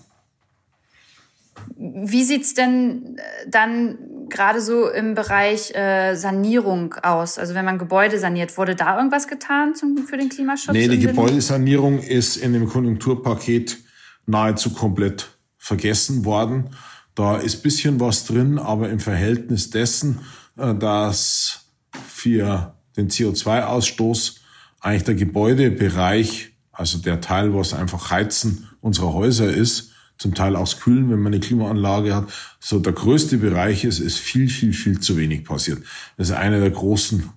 Wie 1.75 2.23
sieht's 2.23 2.53
denn 2.53 3.17
äh, 3.17 3.49
dann 3.49 3.97
gerade 4.29 4.61
so 4.61 4.89
im 4.89 5.13
Bereich 5.13 5.73
äh, 5.75 6.15
Sanierung 6.15 6.93
aus? 7.03 7.37
Also 7.37 7.55
wenn 7.55 7.65
man 7.65 7.77
Gebäude 7.77 8.19
saniert, 8.19 8.57
wurde 8.57 8.75
da 8.75 8.97
irgendwas 8.97 9.27
getan 9.27 9.75
zum, 9.75 9.97
für 10.07 10.17
den 10.17 10.29
Klimaschutz? 10.29 10.73
Nee, 10.73 10.87
die 10.87 10.99
Gebäudesanierung 10.99 11.99
ist 11.99 12.37
in 12.37 12.53
dem 12.53 12.67
Konjunkturpaket 12.67 13.77
nahezu 14.25 14.73
komplett 14.73 15.29
vergessen 15.57 16.25
worden. 16.25 16.69
Da 17.15 17.37
ist 17.37 17.63
bisschen 17.63 17.99
was 17.99 18.25
drin, 18.25 18.59
aber 18.59 18.89
im 18.89 18.99
Verhältnis 18.99 19.69
dessen, 19.69 20.21
äh, 20.57 20.73
dass 20.73 21.65
für 22.05 22.76
den 22.97 23.09
CO2-Ausstoß 23.09 24.37
eigentlich 24.79 25.03
der 25.03 25.15
Gebäudebereich, 25.15 26.53
also 26.71 26.97
der 26.97 27.21
Teil, 27.21 27.53
was 27.53 27.73
einfach 27.73 28.11
Heizen 28.11 28.67
unserer 28.81 29.13
Häuser 29.13 29.49
ist, 29.49 29.91
zum 30.17 30.33
Teil 30.33 30.55
auch 30.55 30.79
Kühlen, 30.79 31.09
wenn 31.09 31.19
man 31.19 31.33
eine 31.33 31.39
Klimaanlage 31.39 32.15
hat. 32.15 32.31
So 32.59 32.79
der 32.79 32.93
größte 32.93 33.37
Bereich 33.37 33.83
ist, 33.83 33.99
ist 33.99 34.17
viel, 34.17 34.49
viel, 34.49 34.73
viel 34.73 34.99
zu 34.99 35.17
wenig 35.17 35.45
passiert. 35.45 35.83
Das 36.17 36.29
ist 36.29 36.35
einer 36.35 36.59
der 36.59 36.71
großen 36.71 37.29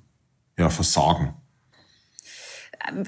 ja, 0.59 0.71
Versagen. 0.71 1.35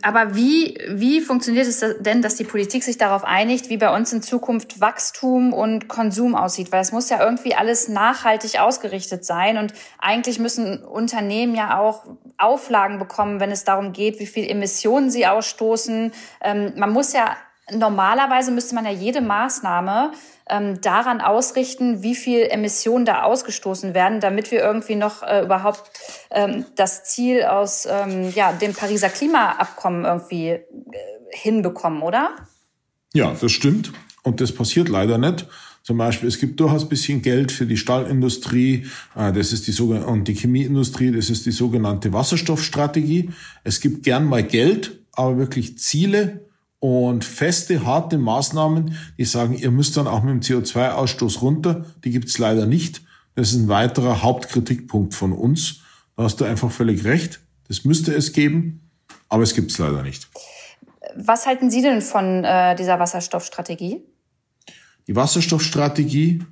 Aber 0.03 0.35
wie, 0.35 0.79
wie 0.89 1.21
funktioniert 1.21 1.67
es 1.67 1.85
denn, 2.01 2.23
dass 2.23 2.37
die 2.37 2.45
Politik 2.45 2.83
sich 2.83 2.99
darauf 2.99 3.25
einigt, 3.25 3.69
wie 3.69 3.77
bei 3.77 3.95
uns 3.95 4.13
in 4.13 4.23
Zukunft 4.23 4.81
Wachstum 4.81 5.53
und 5.53 5.89
Konsum 5.89 6.35
aussieht? 6.35 6.73
Weil 6.73 6.81
es 6.81 6.93
muss 6.93 7.11
ja 7.11 7.23
irgendwie 7.23 7.55
alles 7.55 7.89
nachhaltig 7.89 8.61
ausgerichtet 8.61 9.25
sein. 9.25 9.59
Und 9.59 9.73
eigentlich 9.99 10.39
müssen 10.39 10.85
Unternehmen 10.85 11.55
ja 11.55 11.79
auch 11.79 12.05
Auflagen 12.39 12.99
bekommen, 12.99 13.41
wenn 13.41 13.51
es 13.51 13.65
darum 13.65 13.93
geht, 13.93 14.21
wie 14.21 14.27
viel 14.27 14.51
Emissionen 14.51 15.11
sie 15.11 15.27
ausstoßen. 15.27 16.13
Ähm, 16.43 16.73
man 16.77 16.91
muss 16.91 17.13
ja 17.13 17.37
normalerweise 17.71 18.51
müsste 18.51 18.75
man 18.75 18.85
ja 18.85 18.91
jede 18.91 19.21
Maßnahme 19.21 20.13
ähm, 20.53 20.81
daran 20.81 21.21
ausrichten, 21.21 22.03
wie 22.03 22.15
viel 22.15 22.43
Emissionen 22.43 23.05
da 23.05 23.23
ausgestoßen 23.23 23.95
werden, 23.95 24.21
damit 24.21 24.51
wir 24.51 24.61
irgendwie 24.61 24.97
noch 24.97 25.23
äh, 25.23 25.43
überhaupt 25.43 25.91
ähm, 26.31 26.67
das 26.77 27.05
Ziel 27.05 27.45
aus 27.45 27.87
ähm, 27.91 28.31
ja, 28.35 28.53
dem 28.53 28.75
Pariser 28.75 29.09
Klimaabkommen 29.09 30.05
irgendwie 30.05 30.49
äh, 30.49 30.63
hinbekommen, 31.31 32.03
oder? 32.03 32.37
Ja, 33.15 33.35
das 33.41 33.53
stimmt. 33.53 33.93
Und 34.23 34.41
das 34.41 34.53
passiert 34.53 34.89
leider 34.89 35.19
nicht. 35.19 35.47
Zum 35.83 35.99
Beispiel, 35.99 36.29
es 36.29 36.39
gibt 36.39 36.61
durchaus 36.61 36.85
ein 36.85 36.89
bisschen 36.89 37.23
Geld 37.23 37.51
für 37.51 37.67
die 37.67 37.77
Stahlindustrie, 37.77 38.87
äh, 39.17 39.33
das 39.33 39.53
ist 39.53 39.67
die 39.67 39.83
und 39.83 40.29
die 40.29 40.35
Chemieindustrie, 40.35 41.11
das 41.11 41.31
ist 41.31 41.47
die 41.47 41.51
sogenannte 41.51 42.13
Wasserstoffstrategie. 42.13 43.31
Es 43.65 43.81
gibt 43.81 44.05
gern 44.05 44.27
mal 44.27 44.43
Geld, 44.43 45.01
aber 45.13 45.39
wirklich 45.39 45.79
Ziele 45.79 46.52
und 46.83 47.25
feste, 47.25 47.87
harte 47.87 48.19
Maßnahmen, 48.19 48.97
die 49.17 49.25
sagen, 49.25 49.55
ihr 49.55 49.71
müsst 49.71 49.97
dann 49.97 50.09
auch 50.09 50.25
mit 50.25 50.33
dem 50.33 50.41
CO2-Ausstoß 50.41 51.41
runter, 51.41 51.85
die 52.03 52.11
gibt's 52.11 52.39
leider 52.39 52.67
nicht. 52.67 53.03
Das 53.37 53.53
ist 53.53 53.61
ein 53.61 53.69
weiterer 53.69 54.25
Hauptkritikpunkt 54.25 55.15
von 55.15 55.33
uns. 55.33 55.83
Da 56.17 56.25
hast 56.25 56.41
du 56.41 56.45
einfach 56.45 56.73
völlig 56.73 57.05
recht. 57.05 57.39
Das 57.69 57.85
müsste 57.85 58.13
es 58.13 58.33
geben, 58.33 58.91
aber 59.29 59.45
es 59.45 59.55
gibt's 59.55 59.79
leider 59.79 60.03
nicht. 60.03 60.29
Was 61.15 61.47
halten 61.47 61.71
Sie 61.71 61.83
denn 61.83 62.03
von 62.03 62.43
äh, 62.43 62.75
dieser 62.75 62.99
Wasserstoffstrategie? 62.99 64.03
Die 65.07 65.15
Wasserstoffstrategie 65.15 66.43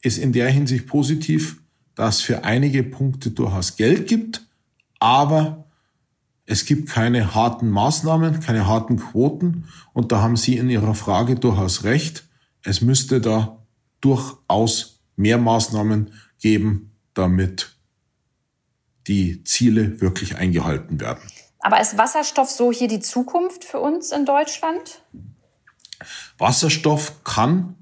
ist 0.00 0.16
in 0.16 0.32
der 0.32 0.48
Hinsicht 0.48 0.86
positiv, 0.86 1.58
dass 1.94 2.22
für 2.22 2.44
einige 2.44 2.82
Punkte 2.82 3.30
durchaus 3.30 3.76
Geld 3.76 4.08
gibt, 4.08 4.46
aber 5.00 5.65
es 6.46 6.64
gibt 6.64 6.88
keine 6.88 7.34
harten 7.34 7.68
Maßnahmen, 7.68 8.40
keine 8.40 8.66
harten 8.66 8.98
Quoten 8.98 9.68
und 9.92 10.12
da 10.12 10.22
haben 10.22 10.36
Sie 10.36 10.56
in 10.56 10.70
Ihrer 10.70 10.94
Frage 10.94 11.34
durchaus 11.34 11.82
recht. 11.82 12.24
Es 12.62 12.80
müsste 12.80 13.20
da 13.20 13.58
durchaus 14.00 15.00
mehr 15.16 15.38
Maßnahmen 15.38 16.12
geben, 16.40 16.92
damit 17.14 17.76
die 19.08 19.42
Ziele 19.42 20.00
wirklich 20.00 20.36
eingehalten 20.36 21.00
werden. 21.00 21.22
Aber 21.58 21.80
ist 21.80 21.98
Wasserstoff 21.98 22.50
so 22.50 22.70
hier 22.70 22.86
die 22.86 23.00
Zukunft 23.00 23.64
für 23.64 23.80
uns 23.80 24.12
in 24.12 24.24
Deutschland? 24.24 25.02
Wasserstoff 26.38 27.24
kann, 27.24 27.74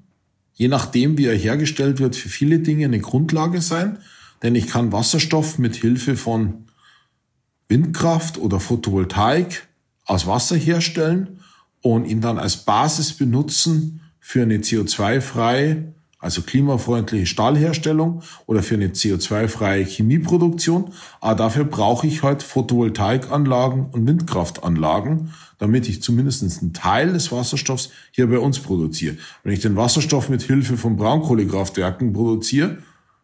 je 0.53 0.69
nachdem 0.69 1.19
wie 1.19 1.27
er 1.27 1.37
hergestellt 1.37 1.99
wird, 1.99 2.15
für 2.15 2.29
viele 2.29 2.59
Dinge 2.59 2.85
eine 2.85 2.99
Grundlage 2.99 3.61
sein, 3.61 3.99
denn 4.41 4.55
ich 4.55 4.67
kann 4.67 4.91
Wasserstoff 4.91 5.59
mit 5.59 5.75
Hilfe 5.75 6.15
von 6.15 6.65
Windkraft 7.67 8.37
oder 8.37 8.59
Photovoltaik 8.59 9.67
aus 10.05 10.27
Wasser 10.27 10.55
herstellen 10.55 11.39
und 11.81 12.05
ihn 12.05 12.21
dann 12.21 12.37
als 12.37 12.57
Basis 12.57 13.13
benutzen 13.13 14.01
für 14.19 14.41
eine 14.41 14.57
CO2-freie, 14.57 15.93
also 16.19 16.41
klimafreundliche 16.41 17.27
Stahlherstellung 17.27 18.23
oder 18.47 18.63
für 18.63 18.73
eine 18.73 18.87
CO2-freie 18.87 19.83
Chemieproduktion. 19.85 20.91
Aber 21.21 21.35
dafür 21.35 21.65
brauche 21.65 22.07
ich 22.07 22.23
halt 22.23 22.41
Photovoltaikanlagen 22.41 23.85
und 23.85 24.07
Windkraftanlagen, 24.07 25.33
damit 25.59 25.87
ich 25.87 26.01
zumindest 26.01 26.41
einen 26.61 26.73
Teil 26.73 27.13
des 27.13 27.31
Wasserstoffs 27.31 27.91
hier 28.11 28.27
bei 28.27 28.39
uns 28.39 28.59
produziere. 28.59 29.17
Wenn 29.43 29.53
ich 29.53 29.59
den 29.59 29.75
Wasserstoff 29.75 30.29
mit 30.29 30.41
Hilfe 30.41 30.77
von 30.77 30.95
Braunkohlekraftwerken 30.95 32.13
produziere, 32.13 32.79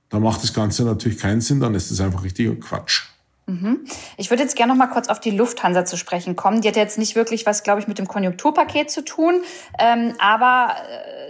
dann 0.10 0.22
macht 0.22 0.44
das 0.44 0.54
Ganze 0.54 0.84
natürlich 0.84 1.18
keinen 1.18 1.42
Sinn, 1.42 1.60
dann 1.60 1.74
ist 1.74 1.90
das 1.90 2.02
einfach 2.02 2.24
richtiger 2.24 2.56
Quatsch. 2.56 3.08
Mhm. 3.52 3.86
Ich 4.16 4.30
würde 4.30 4.44
jetzt 4.44 4.56
gerne 4.56 4.72
noch 4.72 4.78
mal 4.78 4.88
kurz 4.88 5.10
auf 5.10 5.20
die 5.20 5.32
Lufthansa 5.32 5.84
zu 5.84 5.98
sprechen 5.98 6.38
kommen. 6.38 6.62
Die 6.62 6.70
hat 6.70 6.78
jetzt 6.78 6.98
nicht 6.98 7.16
wirklich 7.16 7.46
was, 7.46 7.64
glaube 7.64 7.82
ich, 7.82 7.88
mit 7.88 8.00
dem 8.00 8.08
Konjunkturpaket 8.08 8.90
zu 8.90 9.04
tun. 9.04 9.42
Ähm, 9.78 10.14
aber 10.20 10.76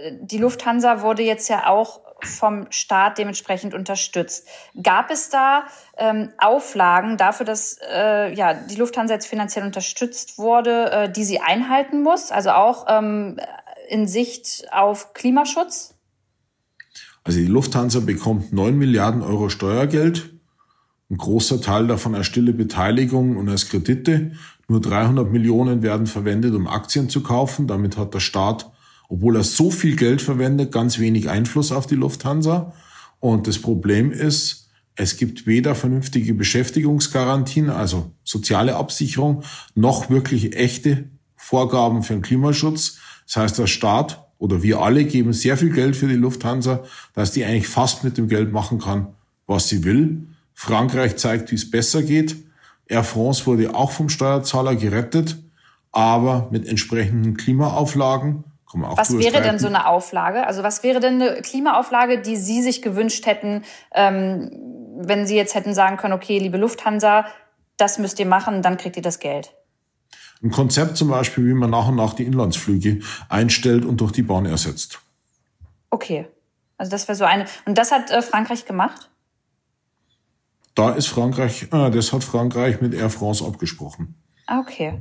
äh, 0.04 0.12
die 0.20 0.38
Lufthansa 0.38 1.02
wurde 1.02 1.22
jetzt 1.22 1.48
ja 1.48 1.66
auch 1.66 2.00
vom 2.20 2.70
Staat 2.70 3.18
dementsprechend 3.18 3.74
unterstützt. 3.74 4.46
Gab 4.80 5.10
es 5.10 5.30
da 5.30 5.64
ähm, 5.98 6.30
Auflagen 6.38 7.16
dafür, 7.16 7.44
dass 7.44 7.78
äh, 7.92 8.32
ja, 8.32 8.54
die 8.54 8.76
Lufthansa 8.76 9.14
jetzt 9.14 9.26
finanziell 9.26 9.64
unterstützt 9.64 10.38
wurde, 10.38 10.92
äh, 10.92 11.12
die 11.12 11.24
sie 11.24 11.40
einhalten 11.40 12.02
muss? 12.02 12.30
Also 12.30 12.50
auch 12.50 12.86
ähm, 12.88 13.40
in 13.88 14.06
Sicht 14.06 14.68
auf 14.70 15.12
Klimaschutz? 15.12 15.96
Also 17.24 17.40
die 17.40 17.46
Lufthansa 17.46 17.98
bekommt 17.98 18.52
9 18.52 18.76
Milliarden 18.76 19.22
Euro 19.22 19.48
Steuergeld 19.48 20.31
ein 21.12 21.18
großer 21.18 21.60
Teil 21.60 21.86
davon 21.86 22.14
als 22.14 22.26
stille 22.26 22.54
Beteiligung 22.54 23.36
und 23.36 23.48
als 23.50 23.68
Kredite. 23.68 24.32
Nur 24.66 24.80
300 24.80 25.30
Millionen 25.30 25.82
werden 25.82 26.06
verwendet, 26.06 26.54
um 26.54 26.66
Aktien 26.66 27.10
zu 27.10 27.22
kaufen. 27.22 27.66
Damit 27.66 27.98
hat 27.98 28.14
der 28.14 28.20
Staat, 28.20 28.72
obwohl 29.10 29.36
er 29.36 29.44
so 29.44 29.70
viel 29.70 29.94
Geld 29.94 30.22
verwendet, 30.22 30.72
ganz 30.72 30.98
wenig 30.98 31.28
Einfluss 31.28 31.70
auf 31.70 31.86
die 31.86 31.96
Lufthansa. 31.96 32.72
Und 33.20 33.46
das 33.46 33.58
Problem 33.58 34.10
ist, 34.10 34.70
es 34.94 35.18
gibt 35.18 35.46
weder 35.46 35.74
vernünftige 35.74 36.32
Beschäftigungsgarantien, 36.32 37.68
also 37.68 38.12
soziale 38.24 38.76
Absicherung, 38.76 39.42
noch 39.74 40.08
wirklich 40.08 40.56
echte 40.56 41.10
Vorgaben 41.36 42.02
für 42.02 42.14
den 42.14 42.22
Klimaschutz. 42.22 42.98
Das 43.26 43.36
heißt, 43.36 43.58
der 43.58 43.66
Staat 43.66 44.26
oder 44.38 44.62
wir 44.62 44.80
alle 44.80 45.04
geben 45.04 45.34
sehr 45.34 45.58
viel 45.58 45.72
Geld 45.72 45.94
für 45.94 46.08
die 46.08 46.14
Lufthansa, 46.14 46.84
dass 47.12 47.32
die 47.32 47.44
eigentlich 47.44 47.68
fast 47.68 48.02
mit 48.02 48.16
dem 48.16 48.28
Geld 48.28 48.50
machen 48.50 48.78
kann, 48.78 49.08
was 49.46 49.68
sie 49.68 49.84
will. 49.84 50.26
Frankreich 50.54 51.16
zeigt, 51.16 51.50
wie 51.50 51.56
es 51.56 51.70
besser 51.70 52.02
geht. 52.02 52.36
Air 52.86 53.04
France 53.04 53.46
wurde 53.46 53.74
auch 53.74 53.90
vom 53.90 54.08
Steuerzahler 54.08 54.76
gerettet, 54.76 55.36
aber 55.92 56.48
mit 56.50 56.66
entsprechenden 56.66 57.36
Klimaauflagen. 57.36 58.44
was 58.72 59.18
wäre 59.18 59.42
denn 59.42 59.58
so 59.58 59.66
eine 59.66 59.86
Auflage? 59.86 60.46
Also 60.46 60.62
was 60.62 60.82
wäre 60.82 61.00
denn 61.00 61.20
eine 61.20 61.42
Klimaauflage, 61.42 62.20
die 62.20 62.36
Sie 62.36 62.62
sich 62.62 62.82
gewünscht 62.82 63.26
hätten, 63.26 63.62
ähm, 63.94 64.50
wenn 64.98 65.26
Sie 65.26 65.36
jetzt 65.36 65.54
hätten 65.54 65.74
sagen 65.74 65.96
können, 65.96 66.14
okay, 66.14 66.38
liebe 66.38 66.58
Lufthansa, 66.58 67.26
das 67.76 67.98
müsst 67.98 68.18
ihr 68.18 68.26
machen, 68.26 68.62
dann 68.62 68.76
kriegt 68.76 68.96
ihr 68.96 69.02
das 69.02 69.18
Geld? 69.18 69.52
Ein 70.42 70.50
Konzept 70.50 70.96
zum 70.96 71.08
Beispiel, 71.08 71.46
wie 71.46 71.54
man 71.54 71.70
nach 71.70 71.88
und 71.88 71.96
nach 71.96 72.14
die 72.14 72.24
Inlandsflüge 72.24 73.00
einstellt 73.28 73.84
und 73.84 74.00
durch 74.00 74.12
die 74.12 74.22
Bahn 74.22 74.44
ersetzt. 74.44 75.00
Okay, 75.90 76.26
also 76.78 76.90
das 76.90 77.06
wäre 77.06 77.16
so 77.16 77.24
eine. 77.24 77.44
Und 77.64 77.78
das 77.78 77.92
hat 77.92 78.10
äh, 78.10 78.22
Frankreich 78.22 78.64
gemacht? 78.64 79.08
Da 80.74 80.90
ist 80.90 81.08
Frankreich, 81.08 81.68
äh, 81.72 81.90
das 81.90 82.12
hat 82.12 82.24
Frankreich 82.24 82.80
mit 82.80 82.94
Air 82.94 83.10
France 83.10 83.44
abgesprochen. 83.44 84.22
Okay. 84.48 85.00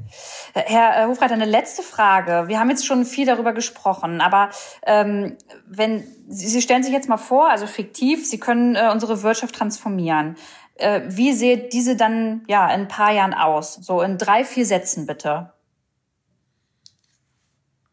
Herr 0.54 1.08
Hofreiter, 1.08 1.34
eine 1.34 1.46
letzte 1.46 1.82
Frage. 1.82 2.48
Wir 2.48 2.60
haben 2.60 2.70
jetzt 2.70 2.86
schon 2.86 3.06
viel 3.06 3.26
darüber 3.26 3.54
gesprochen, 3.54 4.22
aber 4.22 4.50
ähm, 4.86 5.36
wenn 5.68 6.04
Sie, 6.28 6.48
Sie 6.48 6.62
stellen 6.62 6.84
sich 6.84 6.94
jetzt 6.94 7.10
mal 7.10 7.18
vor, 7.18 7.50
also 7.50 7.66
fiktiv, 7.66 8.26
Sie 8.26 8.40
können 8.40 8.76
äh, 8.76 8.90
unsere 8.92 9.24
Wirtschaft 9.24 9.56
transformieren. 9.56 10.36
Äh, 10.76 11.02
wie 11.08 11.34
sieht 11.34 11.74
diese 11.74 11.96
dann 11.96 12.44
ja 12.48 12.66
in 12.68 12.82
ein 12.82 12.88
paar 12.88 13.12
Jahren 13.12 13.34
aus? 13.34 13.76
So 13.76 14.02
in 14.02 14.18
drei, 14.18 14.46
vier 14.46 14.66
Sätzen 14.66 15.06
bitte. 15.08 15.52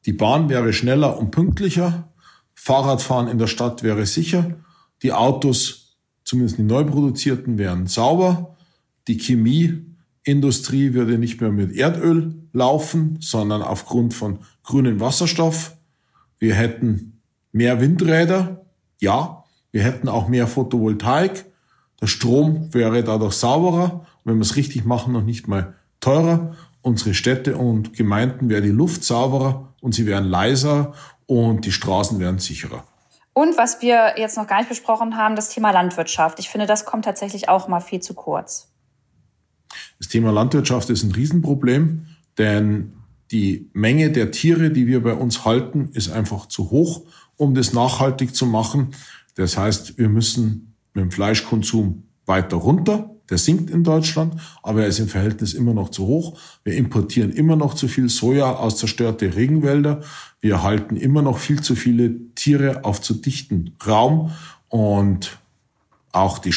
Die 0.04 0.12
Bahn 0.12 0.48
wäre 0.48 0.72
schneller 0.72 1.18
und 1.18 1.30
pünktlicher. 1.30 2.12
Fahrradfahren 2.54 3.26
in 3.26 3.38
der 3.38 3.46
Stadt 3.46 3.82
wäre 3.82 4.06
sicher. 4.06 4.52
Die 5.02 5.12
Autos 5.12 5.87
zumindest 6.28 6.58
die 6.58 6.62
neu 6.62 6.84
produzierten, 6.84 7.56
wären 7.56 7.86
sauber. 7.86 8.54
Die 9.08 9.18
Chemieindustrie 9.18 10.92
würde 10.92 11.16
nicht 11.16 11.40
mehr 11.40 11.50
mit 11.50 11.74
Erdöl 11.74 12.34
laufen, 12.52 13.16
sondern 13.20 13.62
aufgrund 13.62 14.12
von 14.12 14.40
grünem 14.62 15.00
Wasserstoff. 15.00 15.76
Wir 16.38 16.54
hätten 16.54 17.22
mehr 17.50 17.80
Windräder, 17.80 18.66
ja. 19.00 19.44
Wir 19.70 19.82
hätten 19.82 20.08
auch 20.08 20.28
mehr 20.28 20.46
Photovoltaik. 20.46 21.46
Der 22.00 22.06
Strom 22.06 22.72
wäre 22.74 23.02
dadurch 23.02 23.34
sauberer. 23.34 24.04
Wenn 24.24 24.36
wir 24.36 24.42
es 24.42 24.56
richtig 24.56 24.84
machen, 24.84 25.14
noch 25.14 25.24
nicht 25.24 25.48
mal 25.48 25.74
teurer. 26.00 26.54
Unsere 26.82 27.14
Städte 27.14 27.56
und 27.56 27.94
Gemeinden 27.94 28.50
wäre 28.50 28.62
die 28.62 28.68
Luft 28.68 29.02
sauberer 29.02 29.72
und 29.80 29.94
sie 29.94 30.04
wären 30.04 30.24
leiser 30.24 30.92
und 31.26 31.64
die 31.64 31.72
Straßen 31.72 32.18
wären 32.18 32.38
sicherer. 32.38 32.84
Und 33.38 33.56
was 33.56 33.82
wir 33.82 34.14
jetzt 34.16 34.36
noch 34.36 34.48
gar 34.48 34.58
nicht 34.58 34.68
besprochen 34.68 35.16
haben, 35.16 35.36
das 35.36 35.50
Thema 35.50 35.70
Landwirtschaft. 35.70 36.40
Ich 36.40 36.48
finde, 36.48 36.66
das 36.66 36.84
kommt 36.84 37.04
tatsächlich 37.04 37.48
auch 37.48 37.68
mal 37.68 37.80
viel 37.80 38.00
zu 38.00 38.14
kurz. 38.14 38.72
Das 39.98 40.08
Thema 40.08 40.32
Landwirtschaft 40.32 40.90
ist 40.90 41.04
ein 41.04 41.12
Riesenproblem, 41.12 42.06
denn 42.36 42.94
die 43.30 43.70
Menge 43.74 44.10
der 44.10 44.32
Tiere, 44.32 44.70
die 44.70 44.86
wir 44.86 45.02
bei 45.02 45.12
uns 45.12 45.44
halten, 45.44 45.90
ist 45.92 46.10
einfach 46.10 46.46
zu 46.46 46.70
hoch 46.70 47.02
um 47.38 47.54
das 47.54 47.72
nachhaltig 47.72 48.34
zu 48.34 48.44
machen. 48.44 48.88
Das 49.36 49.56
heißt, 49.56 49.96
wir 49.96 50.10
müssen 50.10 50.74
mit 50.92 51.04
dem 51.04 51.10
Fleischkonsum 51.10 52.02
weiter 52.26 52.56
runter. 52.56 53.14
Der 53.30 53.38
sinkt 53.38 53.70
in 53.70 53.84
Deutschland, 53.84 54.40
aber 54.62 54.82
er 54.82 54.88
ist 54.88 54.98
im 54.98 55.08
Verhältnis 55.08 55.52
immer 55.54 55.74
noch 55.74 55.90
zu 55.90 56.06
hoch. 56.06 56.38
Wir 56.64 56.74
importieren 56.74 57.32
immer 57.32 57.56
noch 57.56 57.74
zu 57.74 57.88
viel 57.88 58.08
Soja 58.08 58.54
aus 58.54 58.78
zerstörte 58.78 59.36
Regenwälder. 59.36 60.02
Wir 60.40 60.62
halten 60.62 60.96
immer 60.96 61.22
noch 61.22 61.38
viel 61.38 61.60
zu 61.60 61.74
viele 61.76 62.34
Tiere 62.34 62.84
auf 62.84 63.00
zu 63.00 63.14
dichten 63.14 63.74
Raum 63.86 64.32
und 64.68 65.38
auch 66.12 66.38
die 66.38 66.54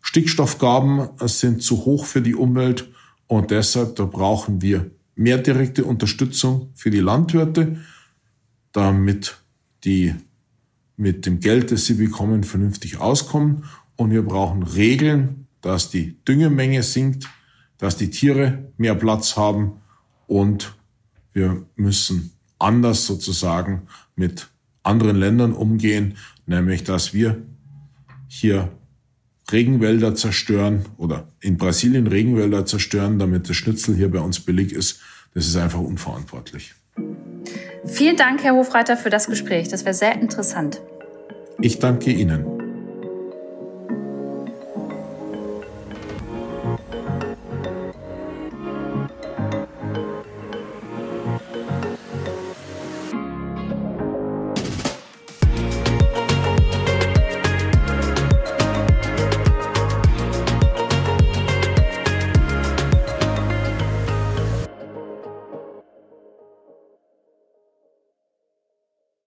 Stickstoffgaben 0.00 1.08
sind 1.22 1.62
zu 1.62 1.84
hoch 1.84 2.04
für 2.04 2.22
die 2.22 2.34
Umwelt 2.34 2.88
und 3.26 3.50
deshalb 3.50 3.96
da 3.96 4.04
brauchen 4.04 4.62
wir 4.62 4.90
mehr 5.16 5.38
direkte 5.38 5.84
Unterstützung 5.84 6.70
für 6.74 6.90
die 6.90 7.00
Landwirte, 7.00 7.78
damit 8.72 9.36
die 9.84 10.14
mit 10.96 11.26
dem 11.26 11.40
Geld, 11.40 11.72
das 11.72 11.86
sie 11.86 11.94
bekommen, 11.94 12.44
vernünftig 12.44 12.98
auskommen. 12.98 13.64
Und 13.96 14.10
wir 14.10 14.22
brauchen 14.22 14.62
Regeln, 14.62 15.43
dass 15.64 15.90
die 15.90 16.22
Düngemenge 16.24 16.82
sinkt, 16.82 17.26
dass 17.78 17.96
die 17.96 18.10
Tiere 18.10 18.70
mehr 18.76 18.94
Platz 18.94 19.36
haben 19.36 19.80
und 20.26 20.74
wir 21.32 21.64
müssen 21.74 22.32
anders 22.58 23.06
sozusagen 23.06 23.82
mit 24.14 24.48
anderen 24.82 25.16
Ländern 25.16 25.52
umgehen, 25.52 26.16
nämlich 26.46 26.84
dass 26.84 27.14
wir 27.14 27.42
hier 28.28 28.68
Regenwälder 29.50 30.14
zerstören 30.14 30.84
oder 30.96 31.28
in 31.40 31.56
Brasilien 31.56 32.06
Regenwälder 32.06 32.66
zerstören, 32.66 33.18
damit 33.18 33.48
das 33.48 33.56
Schnitzel 33.56 33.94
hier 33.94 34.10
bei 34.10 34.20
uns 34.20 34.40
billig 34.40 34.72
ist. 34.72 35.00
Das 35.34 35.46
ist 35.46 35.56
einfach 35.56 35.80
unverantwortlich. 35.80 36.74
Vielen 37.86 38.16
Dank, 38.16 38.42
Herr 38.42 38.54
Hofreiter, 38.54 38.96
für 38.96 39.10
das 39.10 39.26
Gespräch. 39.26 39.68
Das 39.68 39.84
wäre 39.84 39.94
sehr 39.94 40.20
interessant. 40.20 40.80
Ich 41.60 41.78
danke 41.78 42.10
Ihnen. 42.10 42.53